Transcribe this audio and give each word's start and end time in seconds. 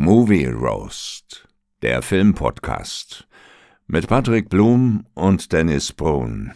Movie 0.00 0.46
Roast, 0.46 1.48
der 1.82 2.02
Filmpodcast 2.02 3.26
mit 3.88 4.06
Patrick 4.06 4.48
Blum 4.48 5.04
und 5.14 5.52
Dennis 5.52 5.92
Brun. 5.92 6.52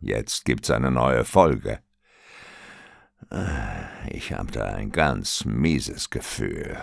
Jetzt 0.00 0.46
gibt's 0.46 0.70
eine 0.70 0.90
neue 0.90 1.26
Folge. 1.26 1.80
Äh, 3.30 4.16
ich 4.16 4.32
habe 4.32 4.50
da 4.50 4.64
ein 4.64 4.92
ganz 4.92 5.44
mieses 5.44 6.08
Gefühl. 6.08 6.78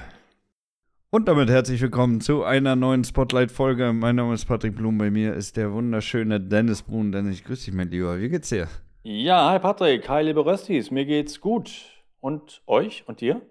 Und 1.09 1.27
damit 1.27 1.49
herzlich 1.49 1.81
willkommen 1.81 2.21
zu 2.21 2.43
einer 2.43 2.75
neuen 2.75 3.03
Spotlight-Folge. 3.03 3.91
Mein 3.91 4.17
Name 4.17 4.35
ist 4.35 4.45
Patrick 4.45 4.75
Blum, 4.75 4.99
bei 4.99 5.09
mir 5.09 5.33
ist 5.33 5.57
der 5.57 5.73
wunderschöne 5.73 6.39
Dennis 6.39 6.83
Brun. 6.83 7.11
Dennis, 7.11 7.37
ich 7.37 7.43
grüße 7.43 7.65
dich, 7.65 7.73
mein 7.73 7.89
Lieber. 7.89 8.19
Wie 8.19 8.29
geht's 8.29 8.49
dir? 8.49 8.67
Ja, 9.01 9.49
hi 9.49 9.57
Patrick, 9.57 10.07
hi 10.07 10.21
liebe 10.21 10.45
Röstis, 10.45 10.91
mir 10.91 11.05
geht's 11.05 11.41
gut. 11.41 11.71
Und 12.19 12.61
euch 12.67 13.03
und 13.07 13.19
dir? 13.19 13.41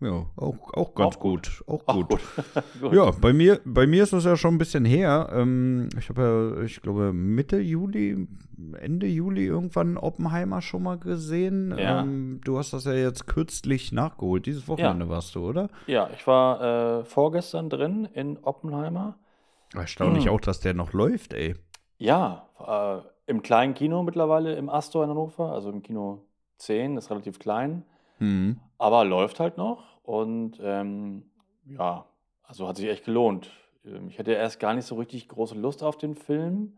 Ja, 0.00 0.26
auch, 0.36 0.56
auch 0.74 0.94
ganz 0.94 1.16
Auch 1.16 1.20
gut. 1.20 1.62
gut. 1.66 1.80
Auch 1.86 1.86
gut. 1.94 2.08
Gut. 2.80 2.92
Ja, 2.92 3.10
bei 3.12 3.32
mir, 3.32 3.60
bei 3.64 3.86
mir 3.86 4.02
ist 4.02 4.12
das 4.12 4.24
ja 4.24 4.36
schon 4.36 4.54
ein 4.54 4.58
bisschen 4.58 4.84
her. 4.84 5.30
Ähm, 5.32 5.88
ich 5.98 6.08
habe 6.08 6.54
ja, 6.58 6.62
ich 6.64 6.82
glaube, 6.82 7.12
Mitte 7.12 7.58
Juli, 7.58 8.26
Ende 8.80 9.06
Juli 9.06 9.46
irgendwann 9.46 9.96
Oppenheimer 9.96 10.60
schon 10.62 10.82
mal 10.82 10.98
gesehen. 10.98 11.74
Ja. 11.78 12.02
Ähm, 12.02 12.40
du 12.44 12.58
hast 12.58 12.72
das 12.72 12.84
ja 12.84 12.92
jetzt 12.92 13.26
kürzlich 13.26 13.92
nachgeholt. 13.92 14.46
Dieses 14.46 14.68
Wochenende 14.68 15.08
warst 15.08 15.34
du, 15.36 15.48
oder? 15.48 15.68
Ja, 15.86 16.10
ich 16.14 16.26
war 16.26 17.00
äh, 17.00 17.04
vorgestern 17.04 17.70
drin 17.70 18.06
in 18.12 18.38
Oppenheimer. 18.42 19.16
Erstaunlich 19.74 20.26
Mhm. 20.26 20.30
auch, 20.32 20.40
dass 20.40 20.60
der 20.60 20.74
noch 20.74 20.92
läuft, 20.92 21.32
ey. 21.34 21.54
Ja, 21.98 22.48
äh, 22.58 23.30
im 23.30 23.42
kleinen 23.42 23.74
Kino 23.74 24.02
mittlerweile 24.02 24.54
im 24.56 24.68
Astor 24.68 25.04
in 25.04 25.10
Hannover, 25.10 25.52
also 25.52 25.70
im 25.70 25.82
Kino 25.82 26.26
10, 26.58 26.96
ist 26.98 27.10
relativ 27.10 27.38
klein, 27.38 27.84
Mhm. 28.18 28.60
aber 28.78 29.04
läuft 29.04 29.40
halt 29.40 29.56
noch 29.56 29.98
und 30.02 30.58
ähm, 30.62 31.24
ja, 31.66 32.06
also 32.42 32.68
hat 32.68 32.76
sich 32.76 32.88
echt 32.88 33.04
gelohnt. 33.04 33.50
Ähm, 33.84 34.08
Ich 34.08 34.18
hatte 34.18 34.32
erst 34.32 34.60
gar 34.60 34.74
nicht 34.74 34.86
so 34.86 34.96
richtig 34.96 35.28
große 35.28 35.54
Lust 35.54 35.82
auf 35.82 35.96
den 35.98 36.14
Film. 36.14 36.74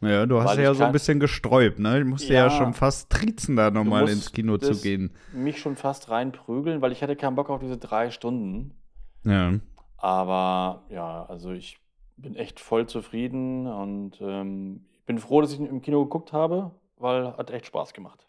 Ja, 0.00 0.26
du 0.26 0.40
hast 0.42 0.58
ja 0.58 0.74
so 0.74 0.84
ein 0.84 0.92
bisschen 0.92 1.18
gesträubt, 1.20 1.78
ne? 1.78 2.00
Ich 2.00 2.04
musste 2.04 2.34
ja, 2.34 2.44
Ja. 2.44 2.50
schon 2.50 2.74
fast 2.74 3.10
trizen, 3.10 3.56
da 3.56 3.70
nochmal 3.70 4.08
ins 4.08 4.32
Kino 4.32 4.58
zu 4.58 4.74
gehen. 4.76 5.14
Mich 5.32 5.58
schon 5.60 5.76
fast 5.76 6.10
reinprügeln, 6.10 6.82
weil 6.82 6.92
ich 6.92 7.02
hatte 7.02 7.16
keinen 7.16 7.36
Bock 7.36 7.48
auf 7.48 7.60
diese 7.60 7.78
drei 7.78 8.10
Stunden. 8.10 8.74
Ja. 9.24 9.52
Aber 9.96 10.82
ja, 10.90 11.24
also 11.26 11.52
ich 11.52 11.78
bin 12.16 12.34
echt 12.36 12.60
voll 12.60 12.86
zufrieden 12.86 13.66
und 13.66 14.20
ähm, 14.20 14.84
ich 15.00 15.06
bin 15.06 15.18
froh, 15.18 15.40
dass 15.40 15.52
ich 15.52 15.60
ihn 15.60 15.66
im 15.66 15.80
Kino 15.80 16.04
geguckt 16.04 16.32
habe, 16.32 16.72
weil 16.98 17.36
hat 17.36 17.50
echt 17.50 17.66
Spaß 17.66 17.94
gemacht. 17.94 18.26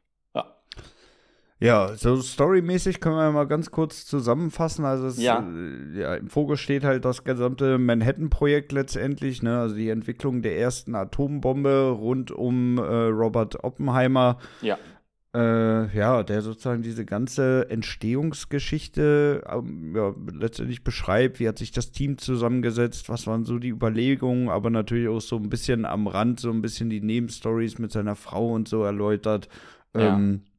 Ja. 1.66 1.95
So 1.95 2.21
storymäßig 2.21 2.99
können 2.99 3.16
wir 3.16 3.31
mal 3.31 3.47
ganz 3.47 3.71
kurz 3.71 4.05
zusammenfassen. 4.05 4.85
Also 4.85 5.08
es, 5.08 5.21
Ja. 5.21 5.39
äh, 5.39 5.99
ja, 5.99 6.16
im 6.16 6.30
Fokus 6.30 6.59
steht 6.59 6.83
halt 6.83 7.05
das 7.05 7.23
gesamte 7.23 7.77
Manhattan-Projekt 7.77 8.71
letztendlich, 8.71 9.41
ne? 9.41 9.59
Also 9.59 9.75
die 9.75 9.89
Entwicklung 9.89 10.41
der 10.41 10.58
ersten 10.59 10.95
Atombombe 10.95 11.89
rund 11.89 12.31
um 12.31 12.77
äh, 12.77 12.81
Robert 12.81 13.63
Oppenheimer. 13.63 14.38
Ja. 14.61 14.77
Äh, 15.36 15.93
ja, 15.97 16.23
der 16.23 16.41
sozusagen 16.41 16.81
diese 16.81 17.03
ganze 17.03 17.69
Entstehungsgeschichte 17.69 19.43
ähm, 19.52 19.93
ja, 19.93 20.13
letztendlich 20.31 20.86
beschreibt, 20.86 21.41
wie 21.41 21.47
hat 21.49 21.58
sich 21.58 21.71
das 21.71 21.91
Team 21.91 22.17
zusammengesetzt, 22.17 23.09
was 23.09 23.27
waren 23.27 23.43
so 23.43 23.59
die 23.59 23.67
Überlegungen, 23.67 24.47
aber 24.47 24.69
natürlich 24.69 25.09
auch 25.09 25.19
so 25.19 25.36
ein 25.36 25.49
bisschen 25.49 25.83
am 25.83 26.08
Rand, 26.08 26.39
so 26.39 26.52
ein 26.52 26.61
bisschen 26.61 26.89
die 26.89 27.02
Nebenstories 27.02 27.80
mit 27.80 27.91
seiner 27.91 28.16
Frau 28.16 28.53
und 28.53 28.69
so 28.69 28.83
erläutert. 28.83 29.49
Ähm, 29.93 30.41
ja, 30.45 30.55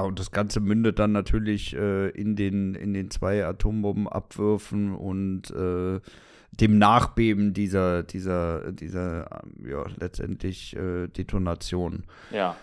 und 0.00 0.18
das 0.18 0.30
Ganze 0.30 0.60
mündet 0.60 0.98
dann 0.98 1.12
natürlich 1.12 1.74
äh, 1.74 2.08
in, 2.10 2.36
den, 2.36 2.74
in 2.74 2.94
den 2.94 3.10
zwei 3.10 3.44
Atombombenabwürfen 3.44 4.94
und 4.94 5.50
äh, 5.50 6.00
dem 6.52 6.78
Nachbeben 6.78 7.52
dieser, 7.52 8.02
dieser, 8.02 8.72
dieser, 8.72 9.42
ähm, 9.44 9.70
ja, 9.70 9.84
letztendlich 9.98 10.74
äh, 10.76 11.08
Detonation. 11.08 12.04
Ja. 12.30 12.56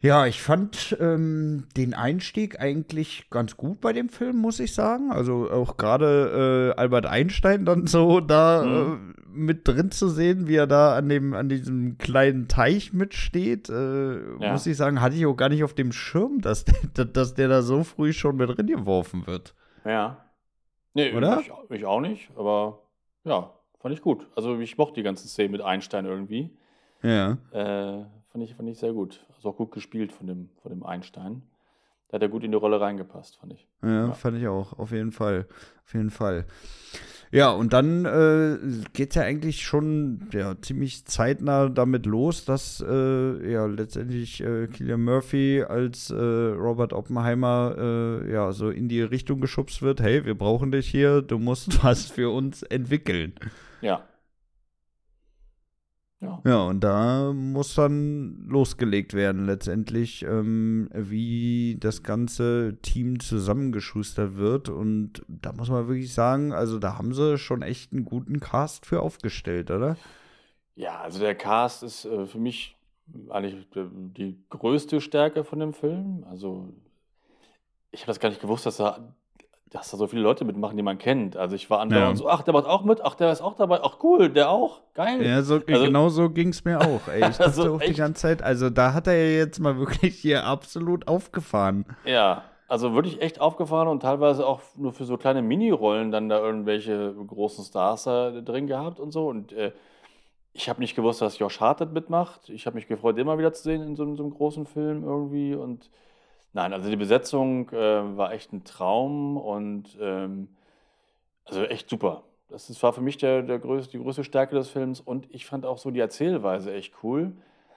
Ja, 0.00 0.26
ich 0.26 0.42
fand 0.42 0.94
ähm, 1.00 1.64
den 1.78 1.94
Einstieg 1.94 2.60
eigentlich 2.60 3.30
ganz 3.30 3.56
gut 3.56 3.80
bei 3.80 3.94
dem 3.94 4.10
Film, 4.10 4.36
muss 4.36 4.60
ich 4.60 4.74
sagen. 4.74 5.10
Also 5.10 5.50
auch 5.50 5.78
gerade 5.78 6.72
äh, 6.76 6.78
Albert 6.78 7.06
Einstein 7.06 7.64
dann 7.64 7.86
so 7.86 8.20
da 8.20 8.62
Mhm. 8.64 9.14
äh, 9.16 9.20
mit 9.36 9.66
drin 9.66 9.90
zu 9.90 10.08
sehen, 10.10 10.46
wie 10.46 10.56
er 10.56 10.66
da 10.66 10.94
an 10.94 11.08
dem 11.08 11.32
an 11.32 11.48
diesem 11.48 11.96
kleinen 11.96 12.48
Teich 12.48 12.92
mitsteht, 12.92 13.70
äh, 13.70 14.14
Ja. 14.40 14.52
muss 14.52 14.66
ich 14.66 14.76
sagen, 14.76 15.00
hatte 15.00 15.16
ich 15.16 15.24
auch 15.24 15.36
gar 15.36 15.48
nicht 15.48 15.64
auf 15.64 15.72
dem 15.74 15.90
Schirm, 15.90 16.40
dass 16.42 16.66
der, 16.66 16.74
dass 17.06 17.32
der 17.34 17.48
da 17.48 17.62
so 17.62 17.82
früh 17.82 18.12
schon 18.12 18.36
mit 18.36 18.50
drin 18.50 18.66
geworfen 18.66 19.26
wird. 19.26 19.54
Ja. 19.86 20.18
Nee, 20.92 21.12
Oder? 21.14 21.40
Ich, 21.40 21.50
ich 21.70 21.84
auch 21.86 22.00
nicht, 22.00 22.30
aber 22.36 22.82
ja, 23.24 23.50
fand 23.80 23.94
ich 23.94 24.02
gut. 24.02 24.26
Also 24.36 24.58
ich 24.60 24.76
mochte 24.76 24.94
die 24.96 25.02
ganzen 25.02 25.28
Szenen 25.28 25.50
mit 25.52 25.62
Einstein 25.62 26.04
irgendwie. 26.04 26.50
Ja. 27.02 27.38
Äh, 27.52 28.04
fand, 28.34 28.44
ich, 28.44 28.54
fand 28.56 28.68
ich 28.68 28.78
sehr 28.78 28.92
gut. 28.92 29.24
Also 29.36 29.50
auch 29.50 29.56
gut 29.56 29.70
gespielt 29.70 30.12
von 30.12 30.26
dem, 30.26 30.48
von 30.60 30.70
dem 30.72 30.82
Einstein. 30.82 31.42
Da 32.08 32.16
hat 32.16 32.22
er 32.22 32.28
gut 32.28 32.42
in 32.42 32.50
die 32.50 32.56
Rolle 32.58 32.80
reingepasst, 32.80 33.36
fand 33.36 33.52
ich. 33.52 33.66
Ja, 33.82 34.08
Ja. 34.08 34.12
fand 34.12 34.36
ich 34.36 34.48
auch, 34.48 34.72
auf 34.78 34.90
jeden 34.90 35.12
Fall. 35.12 35.46
Auf 35.84 35.94
jeden 35.94 36.10
Fall. 36.10 36.44
Ja, 37.30 37.50
und 37.50 37.72
dann 37.72 38.04
äh, 38.04 38.58
geht 38.92 39.10
es 39.10 39.14
ja 39.16 39.22
eigentlich 39.22 39.62
schon 39.64 40.28
ja, 40.32 40.54
ziemlich 40.60 41.04
zeitnah 41.06 41.68
damit 41.68 42.06
los, 42.06 42.44
dass 42.44 42.84
äh, 42.86 43.52
ja 43.52 43.66
letztendlich 43.66 44.40
äh, 44.40 44.66
Killian 44.68 45.02
Murphy 45.02 45.62
als 45.62 46.10
äh, 46.10 46.14
Robert 46.16 46.92
Oppenheimer 46.92 47.74
äh, 47.78 48.32
ja 48.32 48.52
so 48.52 48.68
in 48.70 48.88
die 48.88 49.02
Richtung 49.02 49.40
geschubst 49.40 49.80
wird, 49.82 50.00
hey, 50.00 50.24
wir 50.24 50.36
brauchen 50.36 50.70
dich 50.72 50.88
hier, 50.88 51.22
du 51.22 51.38
musst 51.38 51.82
was 51.84 52.06
für 52.10 52.30
uns 52.32 52.62
entwickeln. 52.64 53.32
Ja. 53.80 54.02
Ja. 56.24 56.40
Ja, 56.44 56.62
und 56.62 56.80
da 56.80 57.32
muss 57.32 57.74
dann 57.74 58.46
losgelegt 58.48 59.14
werden, 59.14 59.46
letztendlich, 59.46 60.22
ähm, 60.22 60.88
wie 60.92 61.76
das 61.78 62.02
ganze 62.02 62.78
Team 62.82 63.20
zusammengeschustert 63.20 64.36
wird. 64.36 64.68
Und 64.68 65.22
da 65.28 65.52
muss 65.52 65.68
man 65.68 65.86
wirklich 65.86 66.12
sagen, 66.12 66.52
also 66.52 66.78
da 66.78 66.98
haben 66.98 67.12
sie 67.12 67.38
schon 67.38 67.62
echt 67.62 67.92
einen 67.92 68.04
guten 68.04 68.40
Cast 68.40 68.86
für 68.86 69.00
aufgestellt, 69.00 69.70
oder? 69.70 69.96
Ja, 70.76 71.00
also 71.00 71.20
der 71.20 71.34
Cast 71.34 71.82
ist 71.82 72.04
äh, 72.04 72.26
für 72.26 72.38
mich 72.38 72.76
eigentlich 73.28 73.66
die, 73.72 74.38
größte 74.50 75.00
Stärke 75.00 75.44
von 75.44 75.58
dem 75.58 75.72
Film. 75.72 76.24
Also 76.28 76.72
ich 77.90 78.00
habe 78.00 78.08
das 78.08 78.20
gar 78.20 78.30
nicht 78.30 78.40
gewusst, 78.40 78.66
dass 78.66 78.78
da, 78.78 79.14
dass 79.74 79.90
da 79.90 79.96
so 79.96 80.06
viele 80.06 80.22
Leute 80.22 80.44
mitmachen, 80.44 80.76
die 80.76 80.82
man 80.84 80.98
kennt. 80.98 81.36
Also 81.36 81.56
ich 81.56 81.68
war 81.68 81.80
andauernd 81.80 82.10
Ja. 82.12 82.16
so, 82.16 82.28
ach, 82.28 82.42
der 82.42 82.54
macht 82.54 82.66
auch 82.66 82.84
mit, 82.84 83.00
ach, 83.04 83.16
der 83.16 83.30
ist 83.32 83.42
auch 83.42 83.56
dabei, 83.56 83.80
ach 83.82 83.96
cool, 84.04 84.30
der 84.30 84.48
auch, 84.48 84.80
geil. 84.94 85.20
Ja, 85.26 85.42
so, 85.42 85.54
Also- 85.56 85.84
genau 85.84 86.08
so 86.08 86.30
ging 86.30 86.48
es 86.50 86.64
mir 86.64 86.80
auch. 86.80 87.08
Ey. 87.08 87.18
Ich 87.18 87.20
dachte 87.38 87.44
Also 87.44 87.74
auch 87.74 87.80
die 87.80 87.86
echt? 87.88 87.98
ganze 87.98 88.22
Zeit, 88.22 88.40
also 88.42 88.70
da 88.70 88.94
hat 88.94 89.08
er 89.08 89.14
ja 89.14 89.38
jetzt 89.38 89.58
mal 89.58 89.76
wirklich 89.76 90.14
hier 90.18 90.44
absolut 90.46 91.08
aufgefahren. 91.08 91.84
Ja, 92.06 92.44
also 92.68 92.94
wirklich 92.94 93.20
echt 93.20 93.40
aufgefahren 93.40 93.88
und 93.88 94.00
teilweise 94.00 94.46
auch 94.46 94.60
nur 94.76 94.92
für 94.92 95.04
so 95.04 95.16
kleine 95.18 95.42
Minirollen 95.42 96.12
dann 96.12 96.28
da 96.28 96.38
irgendwelche 96.38 97.12
großen 97.26 97.64
Stars 97.64 98.04
da 98.04 98.30
drin 98.30 98.66
gehabt 98.68 99.00
und 99.00 99.10
so. 99.10 99.26
Und 99.26 99.52
äh, 99.52 99.72
ich 100.52 100.68
habe 100.68 100.80
nicht 100.80 100.94
gewusst, 100.94 101.20
dass 101.20 101.38
Josh 101.40 101.58
Hartnett 101.60 101.92
mitmacht. 101.92 102.48
Ich 102.48 102.66
habe 102.66 102.76
mich 102.76 102.86
gefreut, 102.86 103.18
den 103.18 103.26
mal 103.26 103.38
wieder 103.38 103.52
zu 103.52 103.64
sehen 103.64 103.82
in 103.82 103.96
so, 103.96 104.04
einem- 104.04 104.16
so 104.16 104.22
einem 104.22 104.32
großen 104.32 104.66
Film 104.66 105.02
irgendwie. 105.02 105.56
Und 105.56 105.90
nein, 106.54 106.72
also 106.72 106.88
die 106.88 106.96
Besetzung 106.96 107.68
äh, 107.70 108.16
war 108.16 108.32
echt 108.32 108.52
ein 108.52 108.64
Traum 108.64 109.36
und 109.36 109.98
ähm, 110.00 110.48
also 111.44 111.64
echt 111.64 111.90
super. 111.90 112.22
Das 112.48 112.82
war 112.82 112.92
für 112.92 113.00
mich 113.00 113.18
der, 113.18 113.42
der 113.42 113.58
größte, 113.58 113.92
die 113.92 114.02
größte 114.02 114.24
Stärke 114.24 114.54
des 114.54 114.70
Films 114.70 115.00
und 115.00 115.26
ich 115.30 115.44
fand 115.44 115.66
auch 115.66 115.78
so 115.78 115.90
die 115.90 116.00
Erzählweise 116.00 116.72
echt 116.72 116.94
cool. 117.02 117.32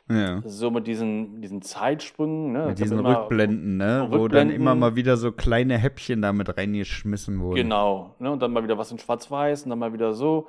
Ja. 0.10 0.42
So 0.46 0.72
mit 0.72 0.88
diesen, 0.88 1.42
diesen 1.42 1.62
Zeitsprüngen. 1.62 2.54
Ne? 2.54 2.68
Mit 2.68 2.80
diesen 2.80 3.00
Rückblenden, 3.06 3.76
ne? 3.76 4.06
Wo 4.08 4.14
dann 4.14 4.22
Rückblenden. 4.22 4.56
immer 4.56 4.76
mal 4.76 4.96
wieder 4.96 5.18
so 5.18 5.34
kleine 5.34 5.78
Häppchen 5.78 6.22
damit 6.22 6.56
reingeschmissen 6.56 7.42
wurden. 7.42 7.56
Genau, 7.56 8.16
ne? 8.20 8.32
Und 8.32 8.42
dann 8.42 8.54
mal 8.54 8.64
wieder 8.64 8.78
was 8.78 8.92
in 8.92 9.00
Schwarz-Weiß 9.00 9.64
und 9.64 9.72
dann 9.72 9.80
mal 9.80 9.92
wieder 9.92 10.14
so. 10.14 10.48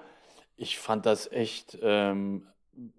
Ich 0.57 0.79
fand 0.79 1.07
das 1.07 1.31
echt 1.33 1.77
ähm, 1.83 2.47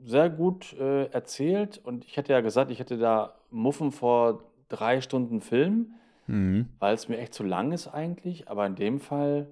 sehr 0.03 0.29
gut 0.29 0.73
äh, 0.73 1.05
erzählt 1.05 1.79
und 1.83 2.03
ich 2.03 2.17
hätte 2.17 2.33
ja 2.33 2.41
gesagt, 2.41 2.71
ich 2.71 2.79
hätte 2.79 2.97
da 2.97 3.35
Muffen 3.51 3.91
vor 3.91 4.43
drei 4.69 5.01
Stunden 5.01 5.41
Film, 5.41 5.93
Mhm. 6.27 6.67
weil 6.79 6.93
es 6.93 7.09
mir 7.09 7.17
echt 7.17 7.33
zu 7.33 7.43
lang 7.43 7.71
ist 7.71 7.87
eigentlich. 7.87 8.49
Aber 8.49 8.65
in 8.65 8.75
dem 8.75 8.99
Fall, 8.99 9.47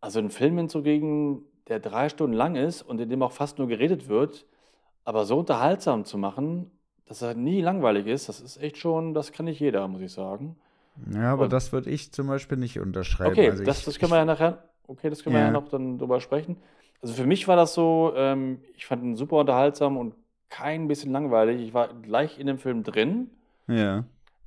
also 0.00 0.18
einen 0.18 0.30
Film 0.30 0.56
hinzugegen, 0.58 1.42
der 1.68 1.80
drei 1.80 2.08
Stunden 2.08 2.34
lang 2.36 2.56
ist 2.56 2.82
und 2.82 3.00
in 3.00 3.08
dem 3.08 3.22
auch 3.22 3.32
fast 3.32 3.58
nur 3.58 3.68
geredet 3.68 4.08
wird, 4.08 4.44
aber 5.04 5.24
so 5.24 5.38
unterhaltsam 5.38 6.04
zu 6.04 6.18
machen, 6.18 6.70
dass 7.06 7.22
er 7.22 7.34
nie 7.34 7.60
langweilig 7.60 8.06
ist, 8.06 8.28
das 8.28 8.40
ist 8.40 8.56
echt 8.58 8.76
schon, 8.78 9.14
das 9.14 9.32
kann 9.32 9.46
nicht 9.46 9.60
jeder, 9.60 9.86
muss 9.88 10.00
ich 10.02 10.12
sagen. 10.12 10.56
Ja, 11.12 11.32
aber 11.32 11.44
Und- 11.44 11.52
das 11.52 11.72
würde 11.72 11.90
ich 11.90 12.12
zum 12.12 12.26
Beispiel 12.28 12.56
nicht 12.58 12.78
unterschreiben. 12.80 13.32
Okay, 13.32 13.50
Also 13.50 13.64
das, 13.64 13.80
ich, 13.80 13.84
das 13.84 13.98
können 13.98 14.12
wir 14.12 14.16
ja 14.18 14.24
nachher, 14.24 14.64
okay, 14.86 15.10
das 15.10 15.22
können 15.22 15.34
wir 15.34 15.40
Ja. 15.40 15.46
ja 15.46 15.52
noch 15.52 15.68
dann 15.68 15.98
drüber 15.98 16.20
sprechen. 16.20 16.56
Also 17.02 17.14
für 17.14 17.26
mich 17.26 17.46
war 17.48 17.56
das 17.56 17.74
so, 17.74 18.12
ähm, 18.16 18.60
ich 18.76 18.86
fand 18.86 19.02
ihn 19.02 19.16
super 19.16 19.36
unterhaltsam 19.36 19.96
und 19.96 20.14
kein 20.48 20.88
bisschen 20.88 21.12
langweilig. 21.12 21.60
Ich 21.60 21.74
war 21.74 21.88
gleich 21.94 22.38
in 22.38 22.46
dem 22.46 22.58
Film 22.58 22.82
drin 22.84 23.30
Ja. 23.66 24.04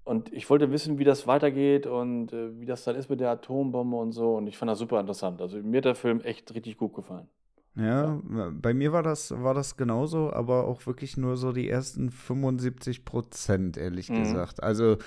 Und 0.07 0.31
ich 0.33 0.49
wollte 0.49 0.71
wissen, 0.71 0.97
wie 0.99 1.03
das 1.03 1.27
weitergeht 1.27 1.85
und 1.85 2.33
äh, 2.33 2.59
wie 2.59 2.65
das 2.65 2.83
dann 2.83 2.95
ist 2.95 3.09
mit 3.09 3.19
der 3.19 3.29
Atombombe 3.31 3.97
und 3.97 4.11
so. 4.13 4.35
Und 4.37 4.47
ich 4.47 4.57
fand 4.57 4.71
das 4.71 4.79
super 4.79 4.99
interessant. 4.99 5.41
Also 5.41 5.57
mir 5.61 5.77
hat 5.77 5.85
der 5.85 5.95
Film 5.95 6.21
echt 6.21 6.53
richtig 6.55 6.77
gut 6.77 6.93
gefallen. 6.93 7.27
Ja, 7.75 8.19
bei 8.25 8.73
mir 8.73 8.91
war 8.91 9.03
das, 9.03 9.29
war 9.31 9.53
das 9.53 9.77
genauso, 9.77 10.33
aber 10.33 10.65
auch 10.65 10.87
wirklich 10.87 11.15
nur 11.15 11.37
so 11.37 11.51
die 11.51 11.69
ersten 11.69 12.09
75 12.09 13.05
Prozent, 13.05 13.77
ehrlich 13.77 14.13
Mhm. 14.13 14.13
gesagt. 14.13 14.63
Also 14.63 14.97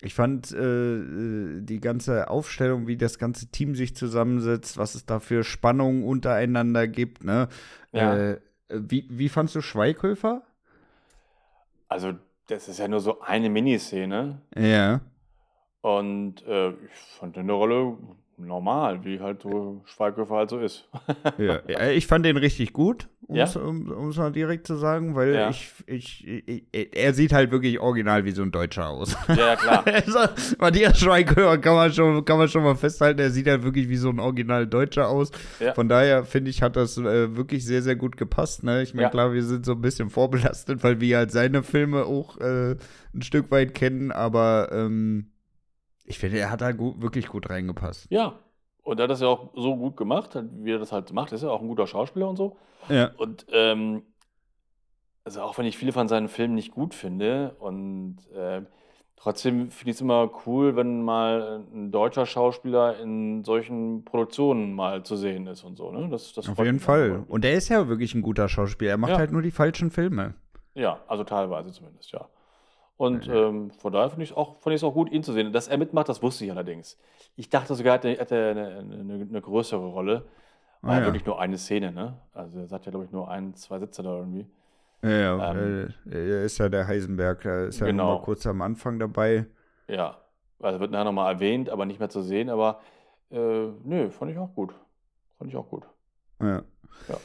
ich 0.00 0.14
fand 0.14 0.52
äh, 0.52 0.58
äh, 0.98 1.60
die 1.60 1.80
ganze 1.80 2.30
Aufstellung, 2.30 2.86
wie 2.86 2.96
das 2.96 3.18
ganze 3.18 3.48
Team 3.50 3.74
sich 3.74 3.96
zusammensetzt, 3.96 4.78
was 4.78 4.94
es 4.94 5.06
da 5.06 5.18
für 5.18 5.42
Spannungen 5.42 6.04
untereinander 6.04 6.86
gibt, 6.86 7.24
ne? 7.24 7.48
Ja. 7.92 8.20
Äh, 8.20 8.36
wie, 8.68 9.08
wie 9.10 9.28
fandst 9.28 9.56
du 9.56 9.60
Schweighöfer? 9.60 10.42
Also 11.88 12.18
das 12.50 12.68
ist 12.68 12.78
ja 12.78 12.88
nur 12.88 13.00
so 13.00 13.20
eine 13.20 13.48
Miniszene. 13.48 14.40
Ja. 14.56 15.00
Und 15.82 16.46
äh, 16.46 16.70
ich 16.70 16.98
fand 17.18 17.36
in 17.36 17.46
der 17.46 17.56
Rolle 17.56 17.96
normal, 18.46 19.04
wie 19.04 19.20
halt 19.20 19.42
so 19.42 19.82
Schweighöfer 19.84 20.34
halt 20.36 20.50
so 20.50 20.58
ist. 20.58 20.88
Ja, 21.38 21.60
ja, 21.68 21.88
ich 21.90 22.06
fand 22.06 22.24
den 22.26 22.36
richtig 22.36 22.72
gut, 22.72 23.08
um 23.26 23.36
Ja? 23.36 23.44
es 23.44 23.56
um, 23.56 23.90
um's 23.90 24.16
mal 24.16 24.32
direkt 24.32 24.66
zu 24.66 24.76
sagen, 24.76 25.14
weil 25.14 25.34
Ja. 25.34 25.48
ich, 25.50 25.70
ich, 25.86 26.26
ich, 26.26 26.64
er 26.92 27.12
sieht 27.14 27.32
halt 27.32 27.50
wirklich 27.50 27.78
original 27.80 28.24
wie 28.24 28.30
so 28.32 28.42
ein 28.42 28.50
Deutscher 28.50 28.88
aus. 28.88 29.16
ja, 29.28 29.34
ja, 29.36 29.56
klar. 29.56 29.84
Also, 29.86 30.18
Matthias 30.58 30.98
Schweighöfer 31.00 31.58
kann 31.58 31.74
man, 31.74 31.92
schon, 31.92 32.24
kann 32.24 32.38
man 32.38 32.48
schon 32.48 32.62
mal 32.64 32.74
festhalten, 32.74 33.20
er 33.20 33.30
sieht 33.30 33.46
halt 33.46 33.62
wirklich 33.62 33.88
wie 33.88 33.96
so 33.96 34.10
ein 34.10 34.18
original 34.20 34.66
Deutscher 34.66 35.08
aus. 35.08 35.30
Ja. 35.60 35.74
Von 35.74 35.88
daher 35.88 36.24
finde 36.24 36.50
ich, 36.50 36.62
hat 36.62 36.76
das 36.76 36.98
äh, 36.98 37.36
wirklich 37.36 37.64
sehr, 37.64 37.82
sehr 37.82 37.96
gut 37.96 38.16
gepasst. 38.16 38.62
Ne? 38.64 38.82
Ich 38.82 38.94
meine, 38.94 39.04
Ja. 39.04 39.10
klar, 39.10 39.32
wir 39.32 39.42
sind 39.42 39.64
so 39.64 39.72
ein 39.72 39.80
bisschen 39.80 40.10
vorbelastet, 40.10 40.82
weil 40.82 41.00
wir 41.00 41.18
halt 41.18 41.30
seine 41.30 41.62
Filme 41.62 42.04
auch 42.04 42.38
äh, 42.38 42.76
ein 43.14 43.22
Stück 43.22 43.50
weit 43.50 43.74
kennen, 43.74 44.12
aber 44.12 44.70
ähm, 44.72 45.26
ich 46.10 46.18
finde, 46.18 46.38
er 46.38 46.50
hat 46.50 46.60
da 46.60 46.72
gut, 46.72 47.00
wirklich 47.00 47.28
gut 47.28 47.48
reingepasst. 47.48 48.06
Ja. 48.10 48.38
Und 48.82 48.98
er 48.98 49.04
hat 49.04 49.10
das 49.10 49.20
ja 49.20 49.28
auch 49.28 49.50
so 49.54 49.76
gut 49.76 49.96
gemacht, 49.96 50.36
wie 50.62 50.72
er 50.72 50.78
das 50.78 50.90
halt 50.90 51.12
macht. 51.12 51.32
Ist 51.32 51.42
ja 51.42 51.50
auch 51.50 51.60
ein 51.60 51.68
guter 51.68 51.86
Schauspieler 51.86 52.28
und 52.28 52.36
so. 52.36 52.56
Ja. 52.88 53.10
Und 53.18 53.46
ähm, 53.52 54.02
also 55.24 55.42
auch 55.42 55.56
wenn 55.58 55.66
ich 55.66 55.76
viele 55.76 55.92
von 55.92 56.08
seinen 56.08 56.28
Filmen 56.28 56.54
nicht 56.54 56.72
gut 56.72 56.94
finde 56.94 57.54
und 57.60 58.16
ähm, 58.34 58.66
trotzdem 59.16 59.70
finde 59.70 59.90
ich 59.90 59.96
es 59.96 60.00
immer 60.00 60.30
cool, 60.46 60.76
wenn 60.76 61.02
mal 61.02 61.64
ein 61.72 61.92
deutscher 61.92 62.26
Schauspieler 62.26 62.98
in 62.98 63.44
solchen 63.44 64.04
Produktionen 64.04 64.72
mal 64.72 65.02
zu 65.02 65.16
sehen 65.16 65.46
ist 65.46 65.62
und 65.62 65.76
so. 65.76 65.92
Ne? 65.92 66.08
Das, 66.08 66.32
das 66.32 66.48
Auf 66.48 66.58
jeden 66.58 66.80
Fall. 66.80 67.24
Und 67.28 67.44
er 67.44 67.52
ist 67.52 67.68
ja 67.68 67.86
wirklich 67.86 68.14
ein 68.14 68.22
guter 68.22 68.48
Schauspieler. 68.48 68.92
Er 68.92 68.96
macht 68.98 69.12
Ja. 69.12 69.18
halt 69.18 69.30
nur 69.30 69.42
die 69.42 69.50
falschen 69.50 69.90
Filme. 69.90 70.34
Ja, 70.74 71.00
also 71.06 71.22
teilweise 71.22 71.70
zumindest, 71.70 72.10
ja. 72.12 72.28
Und 73.00 73.26
ähm, 73.28 73.70
von 73.70 73.92
daher 73.94 74.10
finde 74.10 74.24
ich 74.24 74.30
es 74.32 74.36
auch, 74.36 74.58
fand 74.58 74.74
ich 74.74 74.80
es 74.80 74.84
auch 74.84 74.92
gut, 74.92 75.10
ihn 75.10 75.22
zu 75.22 75.32
sehen. 75.32 75.52
Dass 75.54 75.68
er 75.68 75.78
mitmacht, 75.78 76.08
das 76.10 76.22
wusste 76.22 76.44
ich 76.44 76.50
allerdings. 76.50 76.98
Ich 77.34 77.48
dachte 77.48 77.74
sogar, 77.74 78.04
er 78.04 78.10
hätte 78.18 78.50
eine, 78.50 78.78
eine, 78.78 79.26
eine 79.28 79.40
größere 79.40 79.86
Rolle. 79.86 80.26
War 80.82 80.90
Ah, 80.90 80.94
ja 80.96 81.00
ja. 81.00 81.06
wirklich 81.06 81.24
nur 81.24 81.40
eine 81.40 81.56
Szene, 81.56 81.92
ne? 81.92 82.18
Also 82.34 82.58
er 82.58 82.66
sagt 82.66 82.84
ja, 82.84 82.90
glaube 82.90 83.06
ich, 83.06 83.10
nur 83.10 83.30
ein, 83.30 83.54
zwei 83.54 83.78
Sätze 83.78 84.02
da 84.02 84.16
irgendwie. 84.18 84.46
Ja, 85.02 85.10
ja 85.10 85.50
Ähm, 85.52 85.94
äh, 86.10 86.30
er 86.30 86.44
ist 86.44 86.58
ja 86.58 86.68
der 86.68 86.86
Heisenberg. 86.86 87.42
Er 87.46 87.68
ist 87.68 87.80
ja 87.80 87.86
Genau. 87.86 88.04
nur 88.10 88.18
mal 88.18 88.22
kurz 88.24 88.46
am 88.46 88.60
Anfang 88.60 88.98
dabei. 88.98 89.46
Ja, 89.88 90.18
also 90.60 90.78
wird 90.80 90.90
nachher 90.90 91.04
nochmal 91.04 91.32
erwähnt, 91.32 91.70
aber 91.70 91.86
nicht 91.86 92.00
mehr 92.00 92.10
zu 92.10 92.20
sehen. 92.20 92.50
Aber 92.50 92.80
äh, 93.30 93.68
nö, 93.82 94.10
fand 94.10 94.30
ich 94.30 94.36
auch 94.38 94.54
gut. 94.54 94.74
Fand 95.38 95.50
ich 95.50 95.56
auch 95.56 95.68
gut. 95.70 95.84
Ja. 96.42 96.62
Ja. 97.08 97.16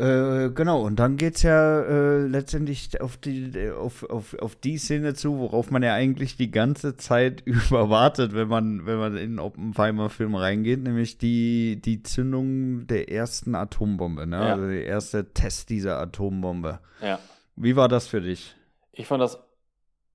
Äh, 0.00 0.50
genau, 0.54 0.80
und 0.82 0.96
dann 0.98 1.16
geht's 1.18 1.42
ja 1.42 1.80
äh, 1.82 2.26
letztendlich 2.26 3.00
auf 3.02 3.18
die, 3.18 3.70
auf, 3.70 4.02
auf, 4.08 4.34
auf 4.40 4.56
die 4.56 4.78
Szene 4.78 5.12
zu, 5.14 5.38
worauf 5.38 5.70
man 5.70 5.82
ja 5.82 5.92
eigentlich 5.92 6.36
die 6.36 6.50
ganze 6.50 6.96
Zeit 6.96 7.40
über 7.44 7.90
wartet, 7.90 8.34
wenn 8.34 8.48
man, 8.48 8.86
wenn 8.86 8.96
man 8.98 9.16
in 9.16 9.32
den 9.32 9.38
Oppenheimer-Film 9.38 10.34
reingeht, 10.34 10.82
nämlich 10.82 11.18
die, 11.18 11.80
die 11.84 12.02
Zündung 12.02 12.86
der 12.86 13.12
ersten 13.12 13.54
Atombombe, 13.54 14.26
ne? 14.26 14.36
Ja. 14.36 14.52
Also 14.54 14.66
der 14.68 14.86
erste 14.86 15.32
Test 15.34 15.68
dieser 15.68 15.98
Atombombe. 16.00 16.80
Ja. 17.02 17.18
Wie 17.56 17.76
war 17.76 17.88
das 17.88 18.06
für 18.06 18.22
dich? 18.22 18.56
Ich 18.92 19.06
fand 19.06 19.22
das 19.22 19.38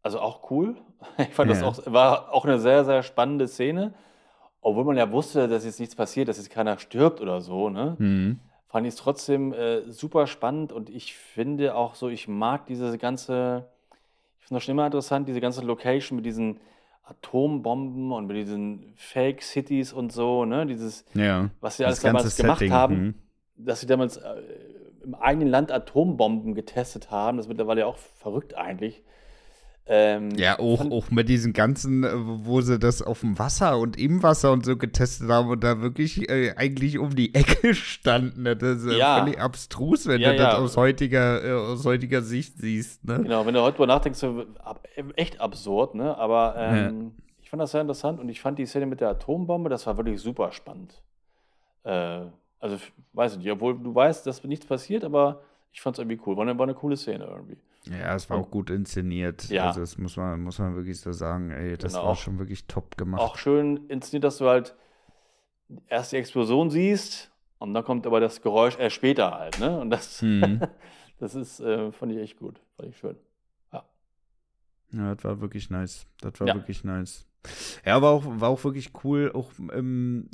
also 0.01 0.19
auch 0.19 0.49
cool. 0.51 0.75
Ich 1.19 1.33
fand 1.35 1.51
das 1.51 1.61
Ja. 1.61 1.67
auch, 1.67 1.79
war 1.85 2.33
auch 2.33 2.45
eine 2.45 2.57
sehr, 2.59 2.85
sehr 2.85 3.03
spannende 3.03 3.47
Szene. 3.47 3.93
Obwohl 4.61 4.83
man 4.85 4.97
ja 4.97 5.11
wusste, 5.11 5.47
dass 5.47 5.63
jetzt 5.63 5.79
nichts 5.79 5.95
passiert, 5.95 6.27
dass 6.27 6.37
jetzt 6.37 6.49
keiner 6.49 6.79
stirbt 6.79 7.21
oder 7.21 7.39
so, 7.41 7.69
ne? 7.69 7.95
Hm. 7.99 8.39
Fand 8.75 8.85
ich 8.85 8.95
es 8.95 8.99
trotzdem 8.99 9.53
äh, 9.53 9.89
super 9.89 10.27
spannend 10.27 10.73
und 10.73 10.89
ich 10.89 11.15
finde 11.15 11.75
auch 11.75 11.95
so, 11.95 12.09
ich 12.09 12.27
mag 12.27 12.65
diese 12.65 12.97
ganze, 12.97 13.69
ich 14.41 14.47
finde 14.47 14.57
das 14.57 14.65
schon 14.65 14.73
immer 14.73 14.85
interessant, 14.85 15.29
diese 15.29 15.39
ganze 15.39 15.61
Location 15.61 16.17
mit 16.17 16.25
diesen 16.25 16.59
Atombomben 17.05 18.11
und 18.11 18.27
mit 18.27 18.35
diesen 18.35 18.91
Fake 18.97 19.43
Cities 19.43 19.93
und 19.93 20.11
so, 20.11 20.43
ne? 20.43 20.65
Dieses, 20.65 21.05
Ja. 21.13 21.51
was 21.61 21.77
sie 21.77 21.85
alles 21.85 22.01
damals 22.01 22.35
gemacht 22.35 22.59
Setting, 22.59 22.73
haben, 22.73 22.95
hm. 22.95 23.15
dass 23.55 23.79
sie 23.79 23.87
damals 23.87 24.17
äh, 24.17 24.41
im 25.05 25.15
eigenen 25.15 25.47
Land 25.47 25.71
Atombomben 25.71 26.53
getestet 26.53 27.11
haben, 27.11 27.37
das 27.37 27.45
ist 27.45 27.49
mittlerweile 27.49 27.79
ja 27.79 27.85
auch 27.87 27.97
verrückt 27.97 28.57
eigentlich. 28.57 29.03
Ähm, 29.87 30.31
Ja, 30.35 30.57
auch, 30.57 30.89
auch 30.89 31.11
mit 31.11 31.29
diesen 31.29 31.53
ganzen, 31.53 32.03
äh, 32.03 32.09
wo 32.15 32.61
sie 32.61 32.79
das 32.79 33.03
auf 33.03 33.19
dem 33.19 33.37
Wasser 33.37 33.77
und 33.77 33.99
im 33.99 34.23
Wasser 34.23 34.51
und 34.51 34.65
so 34.65 34.77
getestet 34.77 35.29
haben 35.29 35.47
und 35.49 35.63
da 35.63 35.79
wirklich 35.81 36.27
äh, 36.27 36.53
eigentlich 36.57 36.97
um 36.97 37.15
die 37.15 37.35
Ecke 37.35 37.73
standen. 37.75 38.45
Das 38.45 38.79
ist 38.79 38.87
äh, 38.87 38.97
Ja. 38.97 39.19
völlig 39.19 39.39
abstrus, 39.39 40.07
wenn 40.07 40.21
Ja, 40.21 40.31
du 40.31 40.37
das 40.37 40.53
ja. 40.53 40.57
aus 40.59 40.75
heutiger, 40.77 41.43
äh, 41.45 41.51
aus 41.51 41.85
heutiger 41.85 42.23
Sicht 42.23 42.57
siehst. 42.57 43.05
Ne? 43.05 43.21
Genau, 43.21 43.45
wenn 43.45 43.53
du 43.53 43.61
heute 43.61 43.77
drüber 43.77 43.87
nachdenkst, 43.87 44.19
so 44.19 44.43
ab, 44.63 44.87
echt 45.15 45.39
absurd, 45.39 45.93
ne? 45.93 46.17
Aber 46.17 46.55
ähm, 46.57 47.11
ich 47.41 47.49
fand 47.51 47.61
das 47.61 47.71
sehr 47.71 47.81
interessant 47.81 48.19
und 48.19 48.27
ich 48.29 48.41
fand 48.41 48.57
die 48.57 48.65
Szene 48.65 48.87
mit 48.87 49.01
der 49.01 49.09
Atombombe, 49.09 49.69
das 49.69 49.85
war 49.85 49.97
wirklich 49.97 50.19
super 50.19 50.51
spannend. 50.51 50.99
Äh, 51.83 52.21
also, 52.59 52.77
weiß 53.13 53.33
ich 53.33 53.37
nicht, 53.39 53.51
obwohl 53.51 53.77
du 53.77 53.93
weißt, 53.93 54.25
dass 54.25 54.43
nichts 54.43 54.65
passiert, 54.65 55.03
aber 55.03 55.41
ich 55.75 55.81
fand 55.81 55.97
es 55.97 55.99
irgendwie 55.99 56.21
cool. 56.25 56.37
War 56.37 56.43
eine, 56.43 56.57
war 56.57 56.63
eine 56.63 56.73
coole 56.73 56.95
Szene 56.95 57.25
irgendwie. 57.25 57.57
Ja, 57.83 58.15
es 58.15 58.29
war 58.29 58.37
auch 58.37 58.49
gut 58.49 58.69
inszeniert. 58.69 59.49
Ja. 59.49 59.67
Also 59.67 59.81
das 59.81 59.97
muss 59.97 60.15
man, 60.15 60.41
muss 60.41 60.57
man 60.57 60.73
wirklich 60.75 60.99
so 61.01 61.11
sagen. 61.11 61.51
Ey, 61.51 61.77
das 61.77 61.93
Genau. 61.93 62.05
war 62.07 62.15
schon 62.15 62.39
wirklich 62.39 62.65
top 62.65 62.95
gemacht. 62.97 63.21
Auch 63.21 63.35
schön 63.37 63.85
inszeniert, 63.89 64.23
dass 64.23 64.37
du 64.37 64.47
halt 64.47 64.73
erst 65.87 66.13
die 66.13 66.15
Explosion 66.15 66.69
siehst 66.69 67.29
und 67.59 67.73
dann 67.73 67.83
kommt 67.83 68.07
aber 68.07 68.21
das 68.21 68.41
Geräusch 68.41 68.79
erst 68.79 68.95
später 68.95 69.31
halt, 69.37 69.59
ne? 69.59 69.77
Und 69.77 69.89
das, 69.89 70.21
Mhm. 70.21 70.61
das 71.19 71.35
ist, 71.35 71.59
äh, 71.59 71.91
fand 71.91 72.13
ich 72.13 72.19
echt 72.19 72.37
gut. 72.39 72.61
Fand 72.77 72.89
ich 72.89 72.97
schön. 72.97 73.17
Ja, 74.91 75.13
das 75.13 75.25
war 75.25 75.41
wirklich 75.41 75.69
nice. 75.69 76.07
Das 76.21 76.39
war 76.39 76.47
Ja. 76.47 76.53
wirklich 76.55 76.85
nice. 76.85 77.27
Ja, 77.85 78.01
war 78.01 78.11
auch, 78.11 78.23
war 78.25 78.49
auch 78.49 78.63
wirklich 78.63 78.91
cool, 79.03 79.31
auch, 79.33 79.51
ähm, 79.73 80.27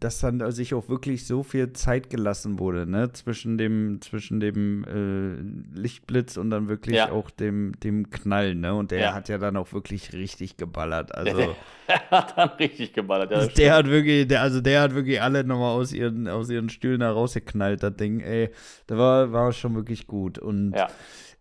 dass 0.00 0.20
dann 0.20 0.50
sich 0.52 0.74
auch 0.74 0.88
wirklich 0.88 1.26
so 1.26 1.42
viel 1.42 1.72
Zeit 1.72 2.10
gelassen 2.10 2.58
wurde, 2.58 2.86
ne, 2.86 3.12
zwischen 3.12 3.58
dem, 3.58 4.00
zwischen 4.00 4.40
dem 4.40 4.84
äh, 4.84 5.78
Lichtblitz 5.78 6.36
und 6.36 6.50
dann 6.50 6.68
wirklich 6.68 6.96
Ja. 6.96 7.10
auch 7.12 7.30
dem, 7.30 7.72
dem 7.80 8.10
Knall, 8.10 8.54
ne? 8.54 8.74
Und 8.74 8.90
der 8.90 9.00
Ja. 9.00 9.14
hat 9.14 9.28
ja 9.28 9.38
dann 9.38 9.56
auch 9.56 9.72
wirklich 9.72 10.12
richtig 10.12 10.56
geballert. 10.56 11.12
Also 11.22 11.36
Der, 11.36 11.56
der 11.88 12.10
hat 12.10 12.38
dann 12.38 12.48
richtig 12.50 12.92
geballert. 12.92 13.30
Ja, 13.30 13.46
der 13.46 13.74
hat 13.74 13.86
wirklich, 13.86 14.26
der, 14.28 14.42
also 14.42 14.60
der 14.60 14.80
hat 14.82 14.94
wirklich 14.94 15.20
alle 15.22 15.44
nochmal 15.44 15.72
aus 15.72 15.92
ihren, 15.92 16.28
aus 16.28 16.48
ihren 16.50 16.68
Stühlen 16.68 17.00
da 17.00 17.10
rausgeknallt, 17.10 17.82
das 17.82 17.96
Ding, 17.96 18.20
ey. 18.20 18.50
Da 18.86 18.98
war, 18.98 19.32
war 19.32 19.52
schon 19.52 19.74
wirklich 19.74 20.06
gut. 20.06 20.38
Und 20.38 20.72